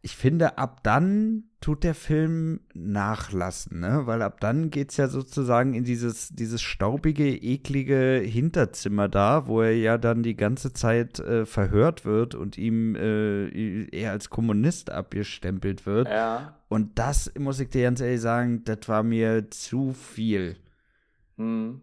ich 0.01 0.15
finde, 0.15 0.57
ab 0.57 0.81
dann 0.83 1.43
tut 1.61 1.83
der 1.83 1.93
Film 1.93 2.59
nachlassen, 2.73 3.79
ne? 3.79 4.01
Weil 4.05 4.23
ab 4.23 4.41
dann 4.41 4.71
geht's 4.71 4.97
ja 4.97 5.07
sozusagen 5.07 5.75
in 5.75 5.83
dieses, 5.83 6.29
dieses 6.29 6.61
staubige, 6.61 7.29
eklige 7.29 8.19
Hinterzimmer 8.25 9.07
da, 9.07 9.45
wo 9.45 9.61
er 9.61 9.77
ja 9.77 9.99
dann 9.99 10.23
die 10.23 10.35
ganze 10.35 10.73
Zeit 10.73 11.19
äh, 11.19 11.45
verhört 11.45 12.03
wird 12.03 12.33
und 12.33 12.57
ihm 12.57 12.95
äh, 12.95 13.85
er 13.95 14.11
als 14.11 14.31
Kommunist 14.31 14.89
abgestempelt 14.89 15.85
wird. 15.85 16.09
Ja. 16.09 16.57
Und 16.67 16.97
das, 16.97 17.31
muss 17.37 17.59
ich 17.59 17.69
dir 17.69 17.83
ganz 17.83 18.01
ehrlich 18.01 18.21
sagen, 18.21 18.63
das 18.65 18.79
war 18.87 19.03
mir 19.03 19.51
zu 19.51 19.93
viel. 19.93 20.57
Hm. 21.37 21.81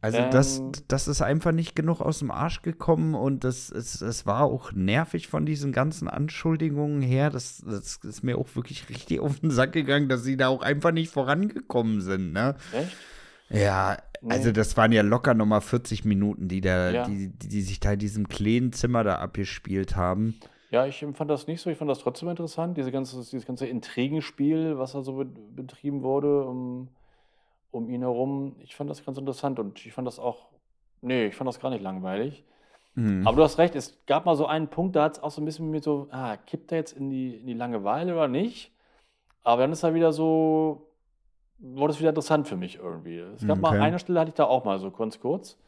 Also 0.00 0.18
das, 0.30 0.60
Ähm. 0.60 0.72
das 0.86 1.08
ist 1.08 1.22
einfach 1.22 1.50
nicht 1.50 1.74
genug 1.74 2.00
aus 2.00 2.20
dem 2.20 2.30
Arsch 2.30 2.62
gekommen 2.62 3.14
und 3.14 3.42
das, 3.42 3.68
es, 3.70 4.00
es 4.00 4.26
war 4.26 4.42
auch 4.44 4.70
nervig 4.72 5.26
von 5.26 5.44
diesen 5.44 5.72
ganzen 5.72 6.08
Anschuldigungen 6.08 7.02
her. 7.02 7.30
Das, 7.30 7.62
das 7.66 7.96
ist 8.04 8.22
mir 8.22 8.38
auch 8.38 8.54
wirklich 8.54 8.88
richtig 8.88 9.18
auf 9.20 9.40
den 9.40 9.50
Sack 9.50 9.72
gegangen, 9.72 10.08
dass 10.08 10.22
sie 10.22 10.36
da 10.36 10.48
auch 10.48 10.62
einfach 10.62 10.92
nicht 10.92 11.12
vorangekommen 11.12 12.00
sind. 12.00 12.32
Ne? 12.32 12.54
Echt? 12.72 12.96
Ja, 13.50 13.96
Nee. 14.20 14.32
also 14.32 14.50
das 14.50 14.76
waren 14.76 14.90
ja 14.90 15.02
locker 15.02 15.32
nochmal 15.32 15.60
40 15.60 16.04
Minuten, 16.04 16.48
die, 16.48 16.60
da, 16.60 16.90
Ja. 16.90 17.04
die, 17.06 17.28
die, 17.28 17.48
die 17.48 17.62
sich 17.62 17.78
da 17.78 17.92
in 17.92 18.00
diesem 18.00 18.28
kleinen 18.28 18.72
Zimmer 18.72 19.04
da 19.04 19.16
abgespielt 19.20 19.94
haben. 19.94 20.34
Ja, 20.70 20.86
ich 20.86 21.00
empfand 21.04 21.30
das 21.30 21.46
nicht 21.46 21.60
so. 21.60 21.70
Ich 21.70 21.78
fand 21.78 21.88
das 21.88 22.00
trotzdem 22.00 22.28
interessant, 22.28 22.76
diese 22.76 22.90
ganze, 22.90 23.16
dieses 23.16 23.46
ganze 23.46 23.66
Intrigenspiel, 23.66 24.76
was 24.76 24.92
da 24.92 25.02
so 25.02 25.12
be 25.18 25.24
betrieben 25.54 26.02
wurde 26.02 26.44
um, 26.46 26.88
um 27.70 27.88
ihn 27.90 28.02
herum. 28.02 28.56
Ich 28.60 28.76
fand 28.76 28.90
das 28.90 29.04
ganz 29.04 29.18
interessant 29.18 29.58
und 29.58 29.84
ich 29.84 29.92
fand 29.92 30.06
das 30.06 30.18
auch, 30.18 30.48
nee, 31.00 31.26
ich 31.26 31.36
fand 31.36 31.48
das 31.48 31.60
gar 31.60 31.70
nicht 31.70 31.82
langweilig. 31.82 32.44
Mhm. 32.94 33.26
Aber 33.26 33.36
du 33.36 33.42
hast 33.42 33.58
recht, 33.58 33.74
es 33.74 33.98
gab 34.06 34.26
mal 34.26 34.36
so 34.36 34.46
einen 34.46 34.68
Punkt, 34.68 34.96
da 34.96 35.04
hat 35.04 35.16
es 35.18 35.22
auch 35.22 35.30
so 35.30 35.40
ein 35.40 35.44
bisschen 35.44 35.70
mit 35.70 35.84
so, 35.84 36.08
ah, 36.10 36.36
kippt 36.36 36.72
er 36.72 36.78
jetzt 36.78 36.92
in 36.92 37.10
die, 37.10 37.36
in 37.36 37.46
die 37.46 37.54
Langeweile 37.54 38.12
oder 38.14 38.28
nicht? 38.28 38.72
Aber 39.44 39.62
dann 39.62 39.72
ist 39.72 39.82
er 39.82 39.94
wieder 39.94 40.12
so, 40.12 40.88
wurde 41.58 41.92
es 41.92 42.00
wieder 42.00 42.10
interessant 42.10 42.48
für 42.48 42.56
mich 42.56 42.76
irgendwie. 42.76 43.18
Es 43.18 43.46
gab 43.46 43.60
mal 43.60 43.70
Okay. 43.70 43.80
eine 43.80 43.98
Stelle, 43.98 44.20
hatte 44.20 44.30
ich 44.30 44.34
da 44.34 44.44
auch 44.44 44.64
mal 44.64 44.78
so 44.78 44.90
kurz, 44.90 45.20
kurz. 45.20 45.58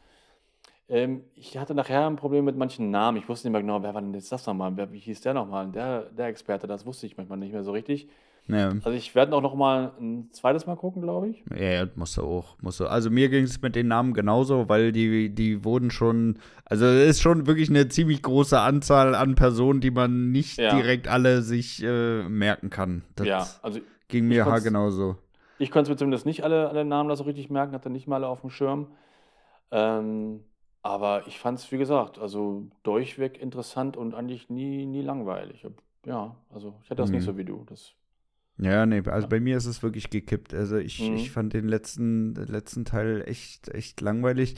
Ähm, 0.89 1.23
ich 1.35 1.57
hatte 1.57 1.73
nachher 1.73 2.05
ein 2.05 2.15
Problem 2.17 2.45
mit 2.45 2.57
manchen 2.57 2.91
Namen. 2.91 3.17
Ich 3.17 3.29
wusste 3.29 3.47
nicht 3.47 3.53
mehr 3.53 3.61
genau, 3.61 3.81
wer 3.81 3.93
war 3.93 4.01
denn 4.01 4.13
jetzt 4.13 4.31
das 4.31 4.45
nochmal? 4.45 4.75
Wer, 4.75 4.91
wie 4.91 4.99
hieß 4.99 5.21
der 5.21 5.33
nochmal? 5.33 5.71
Der, 5.71 6.03
der 6.11 6.27
Experte, 6.27 6.67
das 6.67 6.85
wusste 6.85 7.05
ich 7.05 7.17
manchmal 7.17 7.37
nicht 7.37 7.53
mehr 7.53 7.63
so 7.63 7.71
richtig. 7.71 8.09
Ja. 8.47 8.69
Also 8.69 8.91
ich 8.91 9.15
werde 9.15 9.33
auch 9.35 9.41
noch 9.41 9.55
mal 9.55 9.93
ein 9.99 10.29
zweites 10.33 10.65
Mal 10.65 10.75
gucken, 10.75 11.01
glaube 11.01 11.29
ich. 11.29 11.43
Ja, 11.55 11.83
ja, 11.83 11.87
musst 11.95 12.17
du 12.17 12.23
auch. 12.23 12.57
Musst 12.61 12.79
du. 12.81 12.85
Also 12.87 13.09
mir 13.09 13.29
ging 13.29 13.43
es 13.45 13.61
mit 13.61 13.75
den 13.75 13.87
Namen 13.87 14.13
genauso, 14.13 14.67
weil 14.67 14.91
die, 14.91 15.29
die 15.33 15.63
wurden 15.63 15.89
schon, 15.89 16.37
also 16.65 16.85
es 16.85 17.11
ist 17.11 17.21
schon 17.21 17.47
wirklich 17.47 17.69
eine 17.69 17.87
ziemlich 17.87 18.21
große 18.21 18.59
Anzahl 18.59 19.15
an 19.15 19.35
Personen, 19.35 19.79
die 19.79 19.91
man 19.91 20.31
nicht 20.31 20.57
Ja. 20.57 20.75
direkt 20.75 21.07
alle 21.07 21.41
sich 21.43 21.81
äh, 21.83 22.23
merken 22.27 22.69
kann. 22.69 23.03
Das 23.15 23.27
ja, 23.27 23.47
also 23.61 23.79
ging 24.09 24.27
mir 24.27 24.43
ha 24.45 24.49
konnt's- 24.49 24.63
genauso. 24.65 25.15
ich 25.59 25.71
konnte 25.71 25.91
mir 25.91 25.95
zumindest 25.97 26.25
nicht 26.25 26.43
alle, 26.43 26.67
alle 26.67 26.83
Namen 26.83 27.07
da 27.09 27.15
so 27.15 27.23
richtig 27.23 27.49
merken, 27.49 27.73
hatte 27.73 27.89
nicht 27.89 28.07
mal 28.07 28.17
alle 28.17 28.27
auf 28.27 28.41
dem 28.41 28.49
Schirm. 28.49 28.87
Ähm, 29.71 30.41
aber 30.81 31.27
ich 31.27 31.39
fand 31.39 31.59
es, 31.59 31.71
wie 31.71 31.77
gesagt, 31.77 32.17
also 32.19 32.67
durchweg 32.83 33.39
interessant 33.39 33.95
und 33.95 34.13
eigentlich 34.15 34.49
nie, 34.49 34.85
nie 34.85 35.01
langweilig. 35.03 35.65
Ja, 36.05 36.35
also 36.49 36.73
ich 36.83 36.89
hatte 36.89 37.03
das 37.03 37.11
nicht 37.11 37.21
Mhm. 37.21 37.25
so 37.25 37.37
wie 37.37 37.45
du. 37.45 37.63
Das, 37.69 37.93
Ja, 38.57 38.85
nee, 38.85 39.01
also 39.07 39.27
bei 39.27 39.39
mir 39.39 39.57
ist 39.57 39.65
es 39.65 39.81
wirklich 39.81 40.11
gekippt. 40.11 40.53
Also 40.53 40.77
ich, 40.77 41.09
Mhm. 41.09 41.15
ich 41.15 41.31
fand 41.31 41.53
den 41.53 41.67
letzten, 41.67 42.35
letzten 42.35 42.85
Teil 42.85 43.23
echt, 43.25 43.69
echt 43.69 44.01
langweilig. 44.01 44.55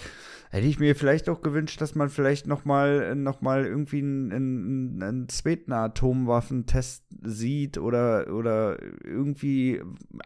Hätte 0.50 0.68
ich 0.68 0.78
mir 0.78 0.94
vielleicht 0.96 1.30
auch 1.30 1.42
gewünscht, 1.42 1.80
dass 1.80 1.96
man 1.96 2.10
vielleicht 2.10 2.46
noch 2.46 2.66
mal, 2.66 3.16
noch 3.16 3.40
mal 3.40 3.66
irgendwie 3.66 4.00
einen, 4.00 4.32
einen, 4.34 5.04
einen 5.04 5.30
zweiten 5.30 5.72
Atomwaffentest 5.72 7.06
sieht 7.22 7.78
oder, 7.78 8.28
oder 8.34 8.78
irgendwie 9.06 9.82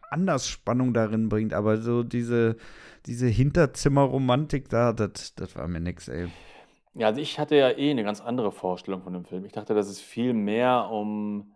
anders 0.09 0.47
Spannung 0.47 0.93
darin 0.95 1.29
bringt. 1.29 1.53
Aber 1.53 1.77
so 1.77 2.01
diese, 2.03 2.55
diese 3.05 3.27
Hinterzimmerromantik 3.27 4.69
da, 4.69 4.91
das, 4.93 5.35
das 5.35 5.55
war 5.55 5.67
mir 5.67 5.81
nix, 5.81 6.07
ey. 6.07 6.29
ja, 6.95 7.07
also 7.07 7.21
ich 7.21 7.37
hatte 7.39 7.55
ja 7.55 7.69
eh 7.69 7.91
eine 7.91 8.03
ganz 8.03 8.21
andere 8.21 8.51
Vorstellung 8.51 9.03
von 9.03 9.13
dem 9.13 9.25
Film. 9.25 9.45
Ich 9.45 9.51
dachte, 9.51 9.75
dass 9.75 9.87
es 9.87 10.01
viel 10.01 10.33
mehr 10.33 10.89
um, 10.89 11.51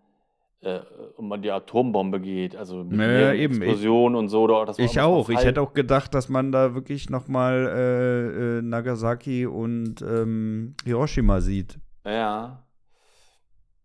äh, 0.62 0.80
um 1.18 1.42
die 1.42 1.52
Atombombe 1.52 2.20
geht. 2.20 2.56
Also 2.56 2.84
mit 2.84 2.92
Ja, 2.92 2.98
mehreren 3.08 3.36
eben. 3.36 3.62
Ich- 3.62 3.88
und 3.88 4.30
so. 4.30 4.44
Oder 4.44 4.74
Ich 4.78 5.00
auch. 5.00 5.30
Ich 5.30 5.44
hätte 5.44 5.62
auch 5.62 5.74
gedacht, 5.74 6.14
dass 6.14 6.30
man 6.30 6.52
da 6.52 6.76
wirklich 6.76 7.10
noch 7.10 7.28
mal 7.28 7.54
äh, 7.68 8.58
äh, 8.58 8.62
Nagasaki 8.62 9.46
und 9.46 10.02
ähm, 10.02 10.76
Hiroshima 10.84 11.42
sieht. 11.42 11.80
Ja. 12.06 12.64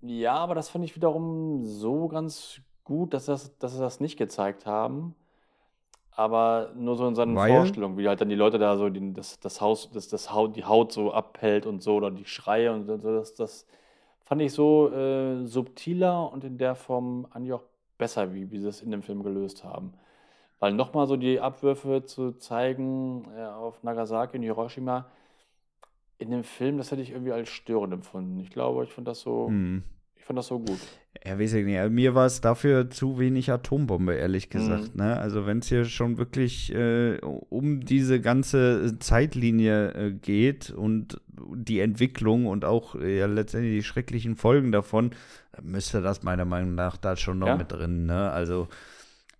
Ja, 0.02 0.34
aber 0.34 0.54
das 0.54 0.68
fand 0.68 0.84
ich 0.84 0.94
wiederum 0.94 1.64
so 1.64 2.08
ganz 2.08 2.60
gut, 2.84 3.14
dass, 3.14 3.26
das, 3.26 3.56
dass 3.58 3.74
sie 3.74 3.80
das 3.80 4.00
nicht 4.00 4.16
gezeigt 4.16 4.66
haben. 4.66 5.14
Aber 6.12 6.72
nur 6.74 6.96
so 6.96 7.06
in 7.06 7.14
seinen 7.14 7.36
Weil? 7.36 7.50
Vorstellungen, 7.50 7.98
wie 7.98 8.08
halt 8.08 8.20
dann 8.20 8.30
die 8.30 8.36
Leute 8.36 8.58
da 8.58 8.76
so 8.78 8.88
den, 8.88 9.12
das, 9.12 9.38
das 9.38 9.60
Haus, 9.60 9.90
das, 9.92 10.08
das 10.08 10.32
Haut, 10.32 10.56
die 10.56 10.64
Haut 10.64 10.92
so 10.92 11.12
abhält 11.12 11.66
und 11.66 11.82
so, 11.82 11.96
oder 11.96 12.10
die 12.10 12.24
Schreie 12.24 12.72
und 12.72 12.86
so, 12.86 12.96
das, 12.96 13.34
das 13.34 13.66
fand 14.26 14.42
ich 14.42 14.52
so 14.52 14.92
äh, 14.92 15.46
subtiler 15.46 16.30
und 16.32 16.44
in 16.44 16.58
der 16.58 16.74
Form 16.74 17.26
eigentlich 17.30 17.52
auch 17.54 17.62
besser, 17.96 18.34
wie, 18.34 18.50
wie 18.50 18.58
sie 18.58 18.68
es 18.68 18.82
in 18.82 18.90
dem 18.90 19.02
Film 19.02 19.22
gelöst 19.22 19.64
haben. 19.64 19.94
Weil 20.58 20.72
nochmal 20.72 21.06
so 21.06 21.16
die 21.16 21.40
Abwürfe 21.40 22.04
zu 22.04 22.32
zeigen 22.32 23.26
äh, 23.36 23.44
auf 23.44 23.82
Nagasaki 23.82 24.36
und 24.36 24.42
Hiroshima, 24.42 25.06
in 26.18 26.30
dem 26.30 26.44
Film, 26.44 26.76
das 26.78 26.90
hätte 26.90 27.02
ich 27.02 27.10
irgendwie 27.10 27.32
als 27.32 27.48
störend 27.48 27.92
empfunden. 27.94 28.40
Ich 28.40 28.50
glaube, 28.50 28.84
ich 28.84 28.92
fand 28.92 29.06
das 29.06 29.20
so, 29.20 29.48
Hm. 29.48 29.84
Ich 30.26 30.28
fand 30.28 30.38
das 30.40 30.48
so 30.48 30.58
gut. 30.58 30.80
Ja, 31.24 31.38
weiß 31.38 31.52
ich 31.52 31.64
nicht. 31.64 31.78
Also 31.78 31.94
Mir 31.94 32.16
war 32.16 32.26
es 32.26 32.40
dafür 32.40 32.90
zu 32.90 33.16
wenig 33.20 33.48
Atombombe, 33.48 34.14
ehrlich 34.14 34.50
gesagt. 34.50 34.96
Mhm. 34.96 35.04
Ne? 35.04 35.16
Also 35.16 35.46
wenn 35.46 35.60
es 35.60 35.68
hier 35.68 35.84
schon 35.84 36.18
wirklich 36.18 36.74
äh, 36.74 37.18
um 37.20 37.84
diese 37.84 38.20
ganze 38.20 38.98
Zeitlinie 38.98 39.92
äh, 39.94 40.10
geht 40.10 40.70
und 40.70 41.20
die 41.54 41.78
Entwicklung 41.78 42.46
und 42.46 42.64
auch 42.64 42.96
äh, 42.96 43.18
ja, 43.18 43.26
letztendlich 43.26 43.74
die 43.74 43.82
schrecklichen 43.84 44.34
Folgen 44.34 44.72
davon, 44.72 45.10
müsste 45.62 46.02
das 46.02 46.24
meiner 46.24 46.44
Meinung 46.44 46.74
nach 46.74 46.96
da 46.96 47.14
schon 47.14 47.38
noch 47.38 47.46
Ja. 47.46 47.56
mit 47.56 47.70
drin. 47.70 48.06
Ne? 48.06 48.28
Also 48.32 48.66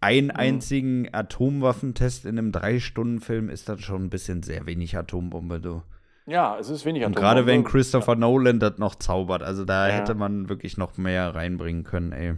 einen 0.00 0.30
einzigen 0.30 1.08
Atomwaffentest 1.12 2.26
in 2.26 2.38
einem 2.38 2.52
Drei-Stunden-Film 2.52 3.48
ist 3.48 3.68
dann 3.68 3.80
schon 3.80 4.04
ein 4.04 4.10
bisschen 4.10 4.44
sehr 4.44 4.66
wenig 4.66 4.96
Atombombe, 4.96 5.58
du. 5.58 5.82
Ja, 6.26 6.58
es 6.58 6.68
ist 6.70 6.84
wenig 6.84 7.04
Und 7.04 7.14
gerade 7.14 7.46
wenn. 7.46 7.64
Christopher 7.64 8.16
Nolan 8.16 8.58
das 8.58 8.78
noch 8.78 8.96
zaubert, 8.96 9.42
also 9.42 9.64
da 9.64 9.88
Ja. 9.88 9.94
hätte 9.94 10.14
man 10.14 10.48
wirklich 10.48 10.76
noch 10.76 10.96
mehr 10.96 11.34
reinbringen 11.34 11.84
können, 11.84 12.12
ey. 12.12 12.34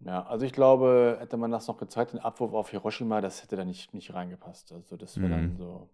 Ja, 0.00 0.24
also 0.26 0.44
ich 0.44 0.52
glaube, 0.52 1.16
hätte 1.18 1.36
man 1.38 1.50
das 1.50 1.66
noch 1.66 1.78
gezeigt, 1.78 2.12
den 2.12 2.20
Abwurf 2.20 2.52
auf 2.52 2.70
Hiroshima, 2.70 3.20
das 3.22 3.42
hätte 3.42 3.56
da 3.56 3.64
nicht, 3.64 3.94
nicht 3.94 4.12
reingepasst. 4.12 4.72
Also 4.72 4.96
das 4.96 5.16
wäre 5.16 5.30
dann 5.30 5.52
Mhm. 5.52 5.56
so. 5.56 5.88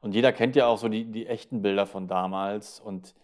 Und 0.00 0.14
jeder 0.14 0.32
kennt 0.32 0.56
ja 0.56 0.66
auch 0.66 0.78
so 0.78 0.88
die, 0.88 1.04
die 1.10 1.26
echten 1.26 1.62
Bilder 1.62 1.86
von 1.86 2.08
damals 2.08 2.80
und 2.80 3.14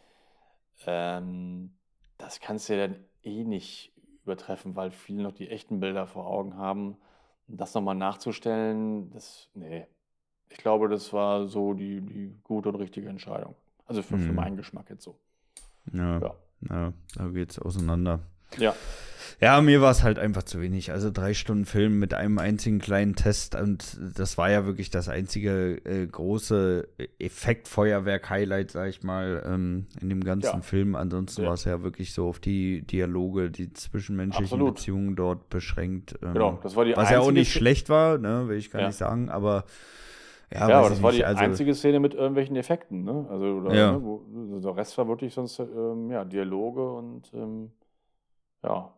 ähm, 0.86 1.74
das 2.18 2.40
kannst 2.40 2.68
du 2.68 2.76
ja 2.76 2.86
dann 2.86 3.04
eh 3.22 3.44
nicht 3.44 3.92
übertreffen, 4.22 4.76
weil 4.76 4.92
viele 4.92 5.22
noch 5.22 5.32
die 5.32 5.48
echten 5.50 5.80
Bilder 5.80 6.06
vor 6.06 6.26
Augen 6.26 6.56
haben. 6.56 6.96
Und 7.48 7.60
das 7.60 7.74
nochmal 7.74 7.96
nachzustellen, 7.96 9.10
das, 9.10 9.48
nee. 9.54 9.86
Ich 10.50 10.58
glaube, 10.58 10.88
das 10.88 11.12
war 11.12 11.46
so 11.48 11.72
die, 11.74 12.00
die 12.00 12.34
gute 12.44 12.68
und 12.68 12.74
richtige 12.76 13.08
Entscheidung. 13.08 13.54
Also 13.86 14.02
für, 14.02 14.18
für 14.18 14.30
Mhm. 14.30 14.34
meinen 14.36 14.56
Geschmack 14.56 14.90
jetzt 14.90 15.02
so. 15.04 15.18
Ja, 15.92 16.20
Ja. 16.20 16.34
ja, 16.68 16.92
da 17.16 17.28
geht's 17.28 17.58
auseinander. 17.58 18.20
Ja. 18.58 18.74
Ja, 19.40 19.60
mir 19.62 19.80
war 19.80 19.90
es 19.92 20.02
halt 20.02 20.18
einfach 20.18 20.42
zu 20.42 20.60
wenig. 20.60 20.90
Also 20.92 21.10
drei 21.10 21.32
Stunden 21.34 21.64
Film 21.64 21.98
mit 21.98 22.12
einem 22.14 22.38
einzigen 22.38 22.78
kleinen 22.78 23.14
Test 23.14 23.54
und 23.54 23.96
das 24.16 24.36
war 24.36 24.50
ja 24.50 24.66
wirklich 24.66 24.90
das 24.90 25.08
einzige 25.08 25.76
äh, 25.84 26.06
große 26.06 26.88
Effektfeuerwerk-Highlight, 27.18 28.70
sag 28.72 28.88
ich 28.88 29.02
mal, 29.02 29.42
ähm, 29.46 29.86
in 30.00 30.08
dem 30.08 30.22
ganzen 30.24 30.56
Ja. 30.56 30.60
Film. 30.62 30.94
Ansonsten 30.94 31.42
Ja. 31.42 31.48
war 31.48 31.54
es 31.54 31.64
ja 31.64 31.82
wirklich 31.82 32.12
so 32.12 32.28
auf 32.28 32.38
die 32.40 32.82
Dialoge, 32.82 33.50
die 33.50 33.72
zwischenmenschlichen 33.72 34.44
Absolut. 34.56 34.74
Beziehungen 34.76 35.16
dort 35.16 35.48
beschränkt. 35.48 36.18
Ähm, 36.22 36.32
Genau, 36.34 36.58
das 36.62 36.76
war 36.76 36.84
die 36.84 36.96
was 36.96 37.10
ja 37.10 37.20
auch 37.20 37.30
nicht 37.32 37.52
schlecht 37.52 37.88
war, 37.88 38.18
ne, 38.18 38.48
will 38.48 38.58
ich 38.58 38.70
gar 38.70 38.82
Ja. 38.82 38.88
nicht 38.88 38.96
sagen, 38.96 39.28
aber 39.30 39.64
ja, 40.52 40.68
Ja, 40.68 40.78
aber 40.78 40.88
das 40.90 41.02
war 41.02 41.10
nicht, 41.10 41.20
die 41.20 41.24
also, 41.24 41.42
einzige 41.42 41.74
Szene 41.74 42.00
mit 42.00 42.14
irgendwelchen 42.14 42.56
Effekten, 42.56 43.04
ne? 43.04 43.26
Also, 43.30 43.44
oder, 43.46 43.74
Ja. 43.74 43.92
ne, 43.92 44.02
wo, 44.02 44.24
der 44.60 44.76
Rest 44.76 44.96
war 44.98 45.08
wirklich 45.08 45.32
sonst 45.34 45.58
ähm, 45.58 46.10
ja, 46.10 46.24
Dialoge 46.24 46.92
und 46.92 47.30
ähm, 47.34 47.70
ja. 48.62 48.92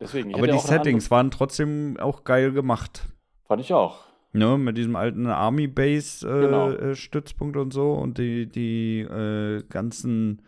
Deswegen. 0.00 0.34
Aber 0.34 0.48
die 0.48 0.58
Settings 0.58 1.10
waren 1.10 1.30
trotzdem 1.30 1.96
auch 2.00 2.24
geil 2.24 2.52
gemacht. 2.52 3.08
Fand 3.44 3.60
ich 3.60 3.72
auch. 3.72 4.00
Ne, 4.34 4.56
mit 4.56 4.78
diesem 4.78 4.96
alten 4.96 5.26
Army 5.26 5.66
Base 5.68 6.26
äh, 6.26 6.40
Genau. 6.40 6.70
äh, 6.70 6.94
Stützpunkt 6.94 7.56
und 7.56 7.72
so 7.72 7.92
und 7.92 8.16
die, 8.16 8.46
die 8.46 9.00
äh, 9.00 9.62
ganzen, 9.68 10.42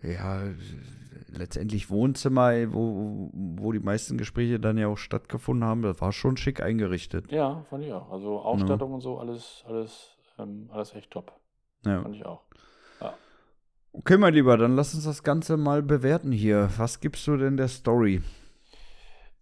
ja, 0.00 0.42
letztendlich 1.36 1.90
Wohnzimmer, 1.90 2.72
wo, 2.72 3.30
wo 3.32 3.72
die 3.72 3.80
meisten 3.80 4.18
Gespräche 4.18 4.58
dann 4.58 4.78
ja 4.78 4.88
auch 4.88 4.98
stattgefunden 4.98 5.68
haben, 5.68 5.82
das 5.82 6.00
war 6.00 6.12
schon 6.12 6.36
schick 6.36 6.62
eingerichtet. 6.62 7.30
Ja, 7.30 7.64
fand 7.70 7.84
ich 7.84 7.92
auch. 7.92 8.10
Also 8.10 8.40
Ausstattung 8.40 8.94
und 8.94 9.00
so, 9.00 9.18
alles, 9.18 9.64
alles, 9.66 10.16
ähm, 10.38 10.68
alles 10.72 10.94
echt 10.94 11.10
top. 11.10 11.32
Ja. 11.84 12.02
Fand 12.02 12.16
ich 12.16 12.26
auch. 12.26 12.42
Okay, 13.98 14.18
mein 14.18 14.34
Lieber, 14.34 14.58
dann 14.58 14.76
lass 14.76 14.94
uns 14.94 15.04
das 15.04 15.22
Ganze 15.22 15.56
mal 15.56 15.82
bewerten 15.82 16.30
hier. 16.30 16.68
Was 16.76 17.00
gibst 17.00 17.26
du 17.26 17.38
denn 17.38 17.56
der 17.56 17.68
Story? 17.68 18.20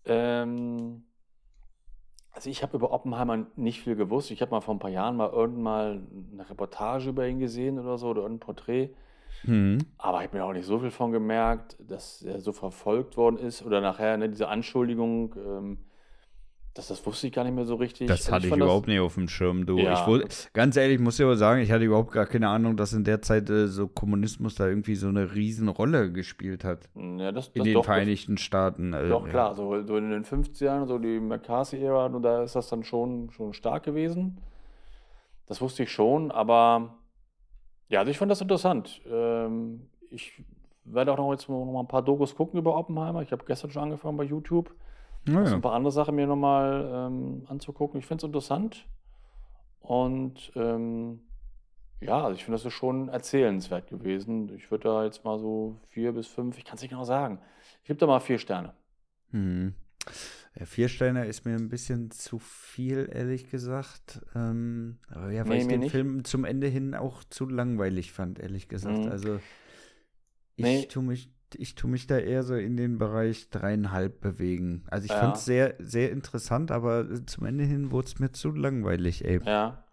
Ähm, 0.04 1.02
also 2.30 2.48
ich 2.48 2.62
habe 2.62 2.76
über 2.76 2.92
Oppenheimer 2.92 3.46
nicht 3.56 3.80
viel 3.80 3.96
gewusst. 3.96 4.30
Ich 4.30 4.40
habe 4.42 4.52
mal 4.52 4.60
vor 4.60 4.76
ein 4.76 4.78
paar 4.78 4.92
Jahren 4.92 5.16
mal 5.16 5.30
irgendwann 5.30 5.62
mal 5.62 6.02
eine 6.32 6.48
Reportage 6.48 7.08
über 7.08 7.26
ihn 7.26 7.40
gesehen 7.40 7.80
oder 7.80 7.98
so 7.98 8.10
oder 8.10 8.22
irgendein 8.22 8.46
Porträt. 8.46 8.90
Hm. 9.42 9.78
Aber 9.98 10.20
ich 10.22 10.28
habe 10.28 10.38
mir 10.38 10.44
auch 10.44 10.52
nicht 10.52 10.66
so 10.66 10.78
viel 10.78 10.90
von 10.90 11.12
gemerkt, 11.12 11.76
dass 11.80 12.22
er 12.22 12.40
so 12.40 12.52
verfolgt 12.52 13.16
worden 13.16 13.36
ist 13.38 13.62
oder 13.64 13.80
nachher 13.80 14.16
ne, 14.16 14.28
diese 14.30 14.48
Anschuldigung, 14.48 15.34
ähm, 15.36 15.78
das, 16.72 16.88
das 16.88 17.06
wusste 17.06 17.28
ich 17.28 17.32
gar 17.32 17.44
nicht 17.44 17.54
mehr 17.54 17.66
so 17.66 17.76
richtig. 17.76 18.08
Das 18.08 18.22
Also 18.22 18.32
hatte 18.32 18.46
ich 18.46 18.50
fand 18.50 18.62
überhaupt 18.62 18.88
nicht 18.88 18.98
auf 18.98 19.14
dem 19.14 19.28
Schirm, 19.28 19.64
du. 19.64 19.78
Ja. 19.78 19.92
Ich 19.92 19.98
wus- 20.08 20.48
ganz 20.54 20.76
ehrlich, 20.76 20.98
muss 20.98 21.20
ich 21.20 21.24
aber 21.24 21.36
sagen, 21.36 21.60
ich 21.60 21.70
hatte 21.70 21.84
überhaupt 21.84 22.10
gar 22.10 22.26
keine 22.26 22.48
Ahnung, 22.48 22.76
dass 22.76 22.92
in 22.92 23.04
der 23.04 23.22
Zeit 23.22 23.48
äh, 23.48 23.68
so 23.68 23.86
Kommunismus 23.86 24.56
da 24.56 24.66
irgendwie 24.66 24.96
so 24.96 25.06
eine 25.06 25.34
Riesenrolle 25.34 26.10
gespielt 26.10 26.64
hat. 26.64 26.88
Ja, 26.96 27.30
das, 27.30 27.48
In 27.48 27.58
das 27.60 27.64
den 27.64 27.74
doch, 27.74 27.84
Vereinigten 27.84 28.38
Staaten. 28.38 28.92
äh, 28.92 29.08
Doch, 29.08 29.24
ja. 29.26 29.30
klar, 29.30 29.54
so, 29.54 29.84
so 29.86 29.96
in 29.96 30.10
den 30.10 30.24
50ern, 30.24 30.86
so 30.86 30.98
die 30.98 31.20
McCarthy-Ära, 31.20 32.08
da 32.20 32.42
ist 32.42 32.56
das 32.56 32.68
dann 32.70 32.82
schon, 32.82 33.30
schon 33.30 33.52
stark 33.52 33.84
gewesen. 33.84 34.38
Das 35.46 35.60
wusste 35.60 35.84
ich 35.84 35.92
schon, 35.92 36.32
aber 36.32 36.96
ja, 37.94 38.00
also 38.00 38.10
ich 38.10 38.18
fand 38.18 38.30
das 38.30 38.40
interessant. 38.40 39.00
Ähm, 39.08 39.88
ich 40.10 40.42
werde 40.84 41.12
auch 41.12 41.16
noch 41.16 41.30
jetzt 41.30 41.48
noch 41.48 41.64
mal 41.64 41.80
ein 41.80 41.88
paar 41.88 42.02
Dokus 42.02 42.34
gucken 42.34 42.58
über 42.58 42.76
Oppenheimer. 42.76 43.22
Ich 43.22 43.30
habe 43.30 43.44
gestern 43.46 43.70
schon 43.70 43.84
angefangen 43.84 44.16
bei 44.16 44.24
YouTube. 44.24 44.74
Ja, 45.28 45.38
Also 45.38 45.54
ein 45.54 45.62
paar 45.62 45.74
andere 45.74 45.92
Sachen 45.92 46.16
mir 46.16 46.26
nochmal 46.26 46.90
ähm, 46.92 47.46
anzugucken. 47.48 48.00
Ich 48.00 48.06
finde 48.06 48.22
es 48.22 48.26
interessant. 48.26 48.84
Und 49.80 50.52
ähm, 50.56 51.20
ja, 52.00 52.24
also 52.24 52.34
ich 52.34 52.44
finde, 52.44 52.58
das 52.58 52.66
ist 52.66 52.72
schon 52.72 53.08
erzählenswert 53.08 53.86
gewesen. 53.86 54.52
Ich 54.56 54.70
würde 54.72 54.88
da 54.88 55.04
jetzt 55.04 55.24
mal 55.24 55.38
so 55.38 55.76
vier 55.88 56.12
bis 56.12 56.26
fünf, 56.26 56.58
ich 56.58 56.64
kann 56.64 56.74
es 56.74 56.82
nicht 56.82 56.90
genau 56.90 57.04
sagen. 57.04 57.38
Ich 57.82 57.88
gebe 57.88 57.98
da 57.98 58.06
mal 58.06 58.18
vier 58.18 58.38
Sterne. 58.38 58.74
Hm. 59.30 59.74
Der 60.56 60.66
Viersteiner 60.66 61.26
ist 61.26 61.44
mir 61.44 61.56
ein 61.56 61.68
bisschen 61.68 62.10
zu 62.12 62.38
viel, 62.38 63.08
ehrlich 63.12 63.50
gesagt. 63.50 64.20
Ähm, 64.36 64.98
aber 65.10 65.30
ja, 65.32 65.42
weil 65.48 65.56
Nee, 65.56 65.62
ich 65.62 65.68
den 65.68 65.80
nicht. 65.80 65.90
Film 65.90 66.24
zum 66.24 66.44
Ende 66.44 66.68
hin 66.68 66.94
auch 66.94 67.24
zu 67.24 67.48
langweilig 67.48 68.12
fand, 68.12 68.38
ehrlich 68.38 68.68
gesagt. 68.68 69.04
Mhm. 69.04 69.10
Also 69.10 69.40
ich 70.56 70.64
Nee. 70.64 70.86
tue 70.86 71.02
mich, 71.02 71.30
ich 71.56 71.74
tu 71.74 71.88
mich 71.88 72.06
da 72.06 72.18
eher 72.18 72.44
so 72.44 72.54
in 72.54 72.76
den 72.76 72.98
Bereich 72.98 73.50
dreieinhalb 73.50 74.20
bewegen. 74.20 74.84
Also 74.88 75.06
ich 75.06 75.10
Ja. 75.10 75.18
fand 75.18 75.36
es 75.36 75.44
sehr, 75.44 75.74
sehr 75.80 76.12
interessant, 76.12 76.70
aber 76.70 77.26
zum 77.26 77.46
Ende 77.46 77.64
hin 77.64 77.90
wurde 77.90 78.06
es 78.06 78.18
mir 78.20 78.30
zu 78.30 78.52
langweilig, 78.52 79.24
ey. 79.24 79.40
Ja. 79.44 79.84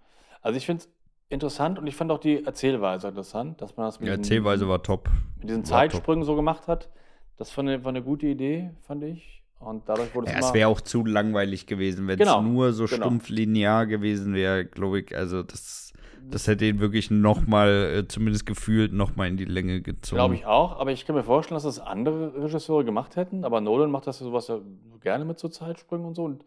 Also 0.43 0.57
ich 0.57 0.65
finde 0.67 0.83
es 0.83 0.89
interessant 1.29 1.79
und 1.79 1.87
ich 1.87 1.95
fand 1.95 2.11
auch 2.11 2.19
die 2.19 2.43
Erzählweise 2.45 3.07
interessant, 3.07 3.61
dass 3.61 3.77
man 3.77 3.87
das 3.87 3.99
mit 3.99 4.07
Die 4.07 4.11
diesen- 4.11 4.23
Erzählweise 4.23 4.67
war 4.67 4.83
top. 4.83 5.09
mit 5.39 5.49
diesen 5.49 5.63
war 5.63 5.81
top. 5.81 5.91
Zeitsprüngen 5.93 6.23
so 6.23 6.35
gemacht 6.35 6.67
hat. 6.67 6.91
Das 7.37 7.55
war 7.57 7.63
eine, 7.63 7.83
war 7.83 7.89
eine 7.89 8.03
gute 8.03 8.27
Idee, 8.27 8.71
fand 8.81 9.03
ich. 9.03 9.40
Und 9.61 9.87
dadurch 9.87 10.13
wurde 10.15 10.27
es 10.27 10.33
Ja, 10.33 10.39
es 10.39 10.45
immer. 10.47 10.53
wäre 10.55 10.69
auch 10.69 10.81
zu 10.81 11.05
langweilig 11.05 11.67
gewesen, 11.67 12.07
wenn 12.07 12.19
es 12.19 12.25
Genau, 12.27 12.41
nur 12.41 12.73
so 12.73 12.85
genau. 12.85 13.05
stumpf 13.05 13.29
linear 13.29 13.85
gewesen 13.85 14.33
wäre, 14.33 14.65
glaube 14.65 15.01
ich. 15.01 15.15
Also 15.15 15.43
das, 15.43 15.93
das 16.23 16.47
hätte 16.47 16.65
ihn 16.65 16.79
wirklich 16.79 17.11
noch 17.11 17.45
mal, 17.47 17.69
äh, 17.69 18.07
zumindest 18.07 18.45
gefühlt, 18.45 18.91
noch 18.93 19.15
mal 19.15 19.27
in 19.27 19.37
die 19.37 19.45
Länge 19.45 19.81
gezogen. 19.81 20.17
Glaube 20.17 20.35
ich 20.35 20.45
auch, 20.45 20.79
aber 20.79 20.91
ich 20.91 21.05
kann 21.05 21.15
mir 21.15 21.23
vorstellen, 21.23 21.55
dass 21.55 21.63
das 21.63 21.79
andere 21.79 22.33
Regisseure 22.43 22.83
gemacht 22.85 23.15
hätten. 23.15 23.45
Aber 23.45 23.61
Nolan 23.61 23.91
macht 23.91 24.07
das 24.07 24.19
ja 24.19 24.25
sowas 24.25 24.47
ja 24.47 24.59
gerne 25.01 25.25
mit 25.25 25.39
so 25.39 25.47
Zeitsprüngen 25.47 26.05
und 26.07 26.15
so. 26.15 26.23
Und, 26.25 26.43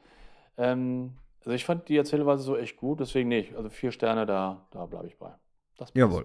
ähm, 0.59 1.13
also 1.41 1.51
ich 1.53 1.65
fand 1.65 1.89
die 1.89 1.97
Erzählweise 1.97 2.43
so 2.43 2.57
echt 2.57 2.77
gut, 2.77 3.01
deswegen 3.01 3.29
nicht. 3.29 3.55
Also 3.55 3.69
vier 3.69 3.93
Sterne, 3.93 4.27
da, 4.27 4.67
da 4.71 4.87
bleibe 4.87 5.07
ich 5.07 5.19
bei. 5.19 5.31
Das 5.77 5.93
passt. 5.93 5.97
Jawohl. 5.97 6.25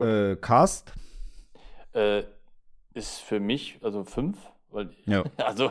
Äh, 0.00 0.36
Cast? 0.36 0.92
Äh, 1.92 2.22
ist 2.94 3.18
für 3.20 3.38
mich, 3.40 3.78
also 3.82 4.02
fünf, 4.04 4.38
weil, 4.70 4.90
Ja. 5.06 5.24
also, 5.38 5.70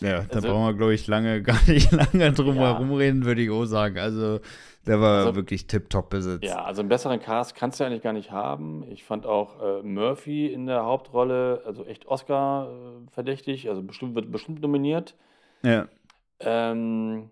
Ja, 0.00 0.22
da 0.22 0.36
Also- 0.36 0.48
brauchen 0.48 0.66
wir, 0.66 0.74
glaube 0.74 0.94
ich, 0.94 1.06
lange, 1.06 1.42
gar 1.44 1.58
nicht 1.68 1.90
lange 1.92 2.32
drum 2.32 2.56
Ja. 2.56 2.74
herum 2.74 2.92
reden, 2.92 3.24
würde 3.24 3.40
ich 3.42 3.50
auch 3.50 3.64
sagen. 3.64 3.98
Also, 3.98 4.40
der 4.86 5.00
war 5.00 5.18
Also- 5.26 5.36
wirklich 5.36 5.66
tipptopp 5.66 6.10
besetzt. 6.10 6.44
ja, 6.44 6.62
also 6.64 6.80
einen 6.80 6.88
besseren 6.88 7.20
Cast 7.20 7.54
kannst 7.54 7.80
du 7.80 7.84
eigentlich 7.84 8.02
gar 8.02 8.12
nicht 8.12 8.30
haben. 8.30 8.84
Ich 8.90 9.04
fand 9.04 9.26
auch 9.26 9.60
äh, 9.62 9.82
Murphy 9.82 10.46
in 10.46 10.66
der 10.66 10.84
Hauptrolle, 10.84 11.62
also 11.66 11.84
echt 11.84 12.06
Oscar 12.06 12.68
äh, 12.70 13.10
verdächtig, 13.10 13.68
also 13.68 13.82
bestimmt, 13.82 14.14
wird 14.14 14.30
bestimmt 14.30 14.60
nominiert. 14.60 15.14
ja. 15.62 15.88
Ähm, 16.40 17.30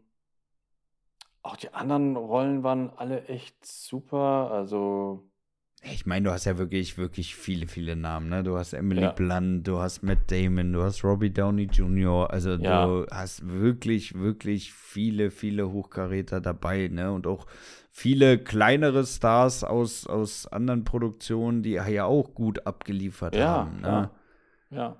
auch 1.42 1.56
die 1.58 1.74
anderen 1.74 2.16
Rollen 2.16 2.62
waren 2.62 2.90
alle 2.96 3.26
echt 3.26 3.66
super. 3.66 4.50
Also, 4.50 5.24
Ich 5.92 6.06
meine, 6.06 6.24
du 6.24 6.32
hast 6.32 6.46
ja 6.46 6.56
wirklich, 6.56 6.96
wirklich 6.96 7.36
viele, 7.36 7.66
viele 7.66 7.94
Namen, 7.94 8.28
ne? 8.30 8.42
Du 8.42 8.56
hast 8.56 8.72
Emily 8.72 9.02
Ja. 9.02 9.12
Blunt, 9.12 9.66
du 9.66 9.78
hast 9.78 10.02
Matt 10.02 10.30
Damon, 10.30 10.72
du 10.72 10.82
hast 10.82 11.04
Robbie 11.04 11.30
Downey 11.30 11.64
Jr., 11.64 12.30
also 12.30 12.52
Ja. 12.54 12.86
du 12.86 13.06
hast 13.10 13.46
wirklich, 13.46 14.14
wirklich 14.14 14.72
viele, 14.72 15.30
viele 15.30 15.70
Hochkaräter 15.70 16.40
dabei, 16.40 16.88
ne? 16.88 17.12
Und 17.12 17.26
auch 17.26 17.46
viele 17.90 18.38
kleinere 18.38 19.04
Stars 19.04 19.62
aus, 19.62 20.06
aus 20.06 20.46
anderen 20.46 20.84
Produktionen, 20.84 21.62
die 21.62 21.72
ja 21.72 22.04
auch 22.06 22.34
gut 22.34 22.66
abgeliefert 22.66 23.36
ja, 23.36 23.46
haben. 23.46 23.80
Ne? 23.80 24.10
ja, 24.70 24.76
ja. 24.76 24.96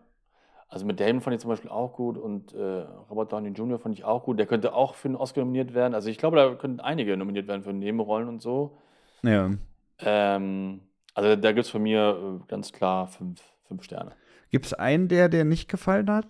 Also 0.69 0.87
mit 0.87 0.99
Damon 0.99 1.21
fand 1.21 1.35
ich 1.35 1.41
zum 1.41 1.51
Beispiel 1.51 1.71
auch 1.71 1.93
gut 1.93 2.19
und 2.19 2.53
äh, 2.53 2.59
Robert 2.59 3.33
Downey 3.33 3.51
Jr. 3.51 3.79
fand 3.79 3.95
ich 3.95 4.05
auch 4.05 4.25
gut. 4.25 4.39
Der 4.41 4.47
könnte 4.47 4.75
auch 4.75 4.97
für 4.97 5.07
einen 5.07 5.17
Oscar 5.17 5.41
nominiert 5.41 5.73
werden. 5.73 5.95
Also 5.95 6.11
ich 6.11 6.19
glaube, 6.19 6.37
da 6.37 6.53
könnten 6.57 6.81
einige 6.81 7.17
nominiert 7.17 7.47
werden 7.47 7.63
für 7.63 7.73
Nebenrollen 7.73 8.29
und 8.29 8.43
so. 8.43 8.77
Ja. 9.23 9.51
Ähm, 9.99 10.81
also 11.15 11.37
da 11.37 11.53
gibt 11.53 11.67
es 11.67 11.71
von 11.71 11.83
mir 11.83 12.41
äh, 12.43 12.47
ganz 12.49 12.73
klar 12.73 13.09
fünf, 13.09 13.43
fünf 13.69 13.83
Sterne. 13.85 14.17
Gibt 14.51 14.65
es 14.67 14.73
einen, 14.73 15.09
der 15.09 15.29
dir 15.29 15.45
nicht 15.45 15.69
gefallen 15.69 16.09
hat? 16.11 16.27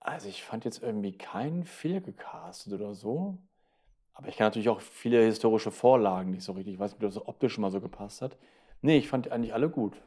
Also 0.00 0.28
ich 0.28 0.42
fand 0.44 0.64
jetzt 0.64 0.82
irgendwie 0.82 1.16
keinen 1.16 1.64
Fehler 1.64 2.00
gecastet 2.00 2.72
oder 2.72 2.94
so. 2.94 3.38
Aber 4.14 4.28
ich 4.28 4.36
kann 4.36 4.46
natürlich 4.48 4.68
auch 4.70 4.80
viele 4.80 5.22
historische 5.24 5.70
Vorlagen 5.72 6.32
nicht 6.32 6.44
so 6.44 6.52
richtig. 6.52 6.74
Ich 6.74 6.80
weiß 6.80 6.92
nicht, 6.92 7.04
ob 7.04 7.10
das 7.14 7.28
optisch 7.28 7.58
mal 7.58 7.70
so 7.72 7.80
gepasst 7.80 8.22
hat. 8.22 8.38
Nee, 8.82 8.98
ich 8.98 9.08
fand 9.08 9.30
eigentlich 9.32 9.54
alle 9.54 9.70
gut. 9.70 10.02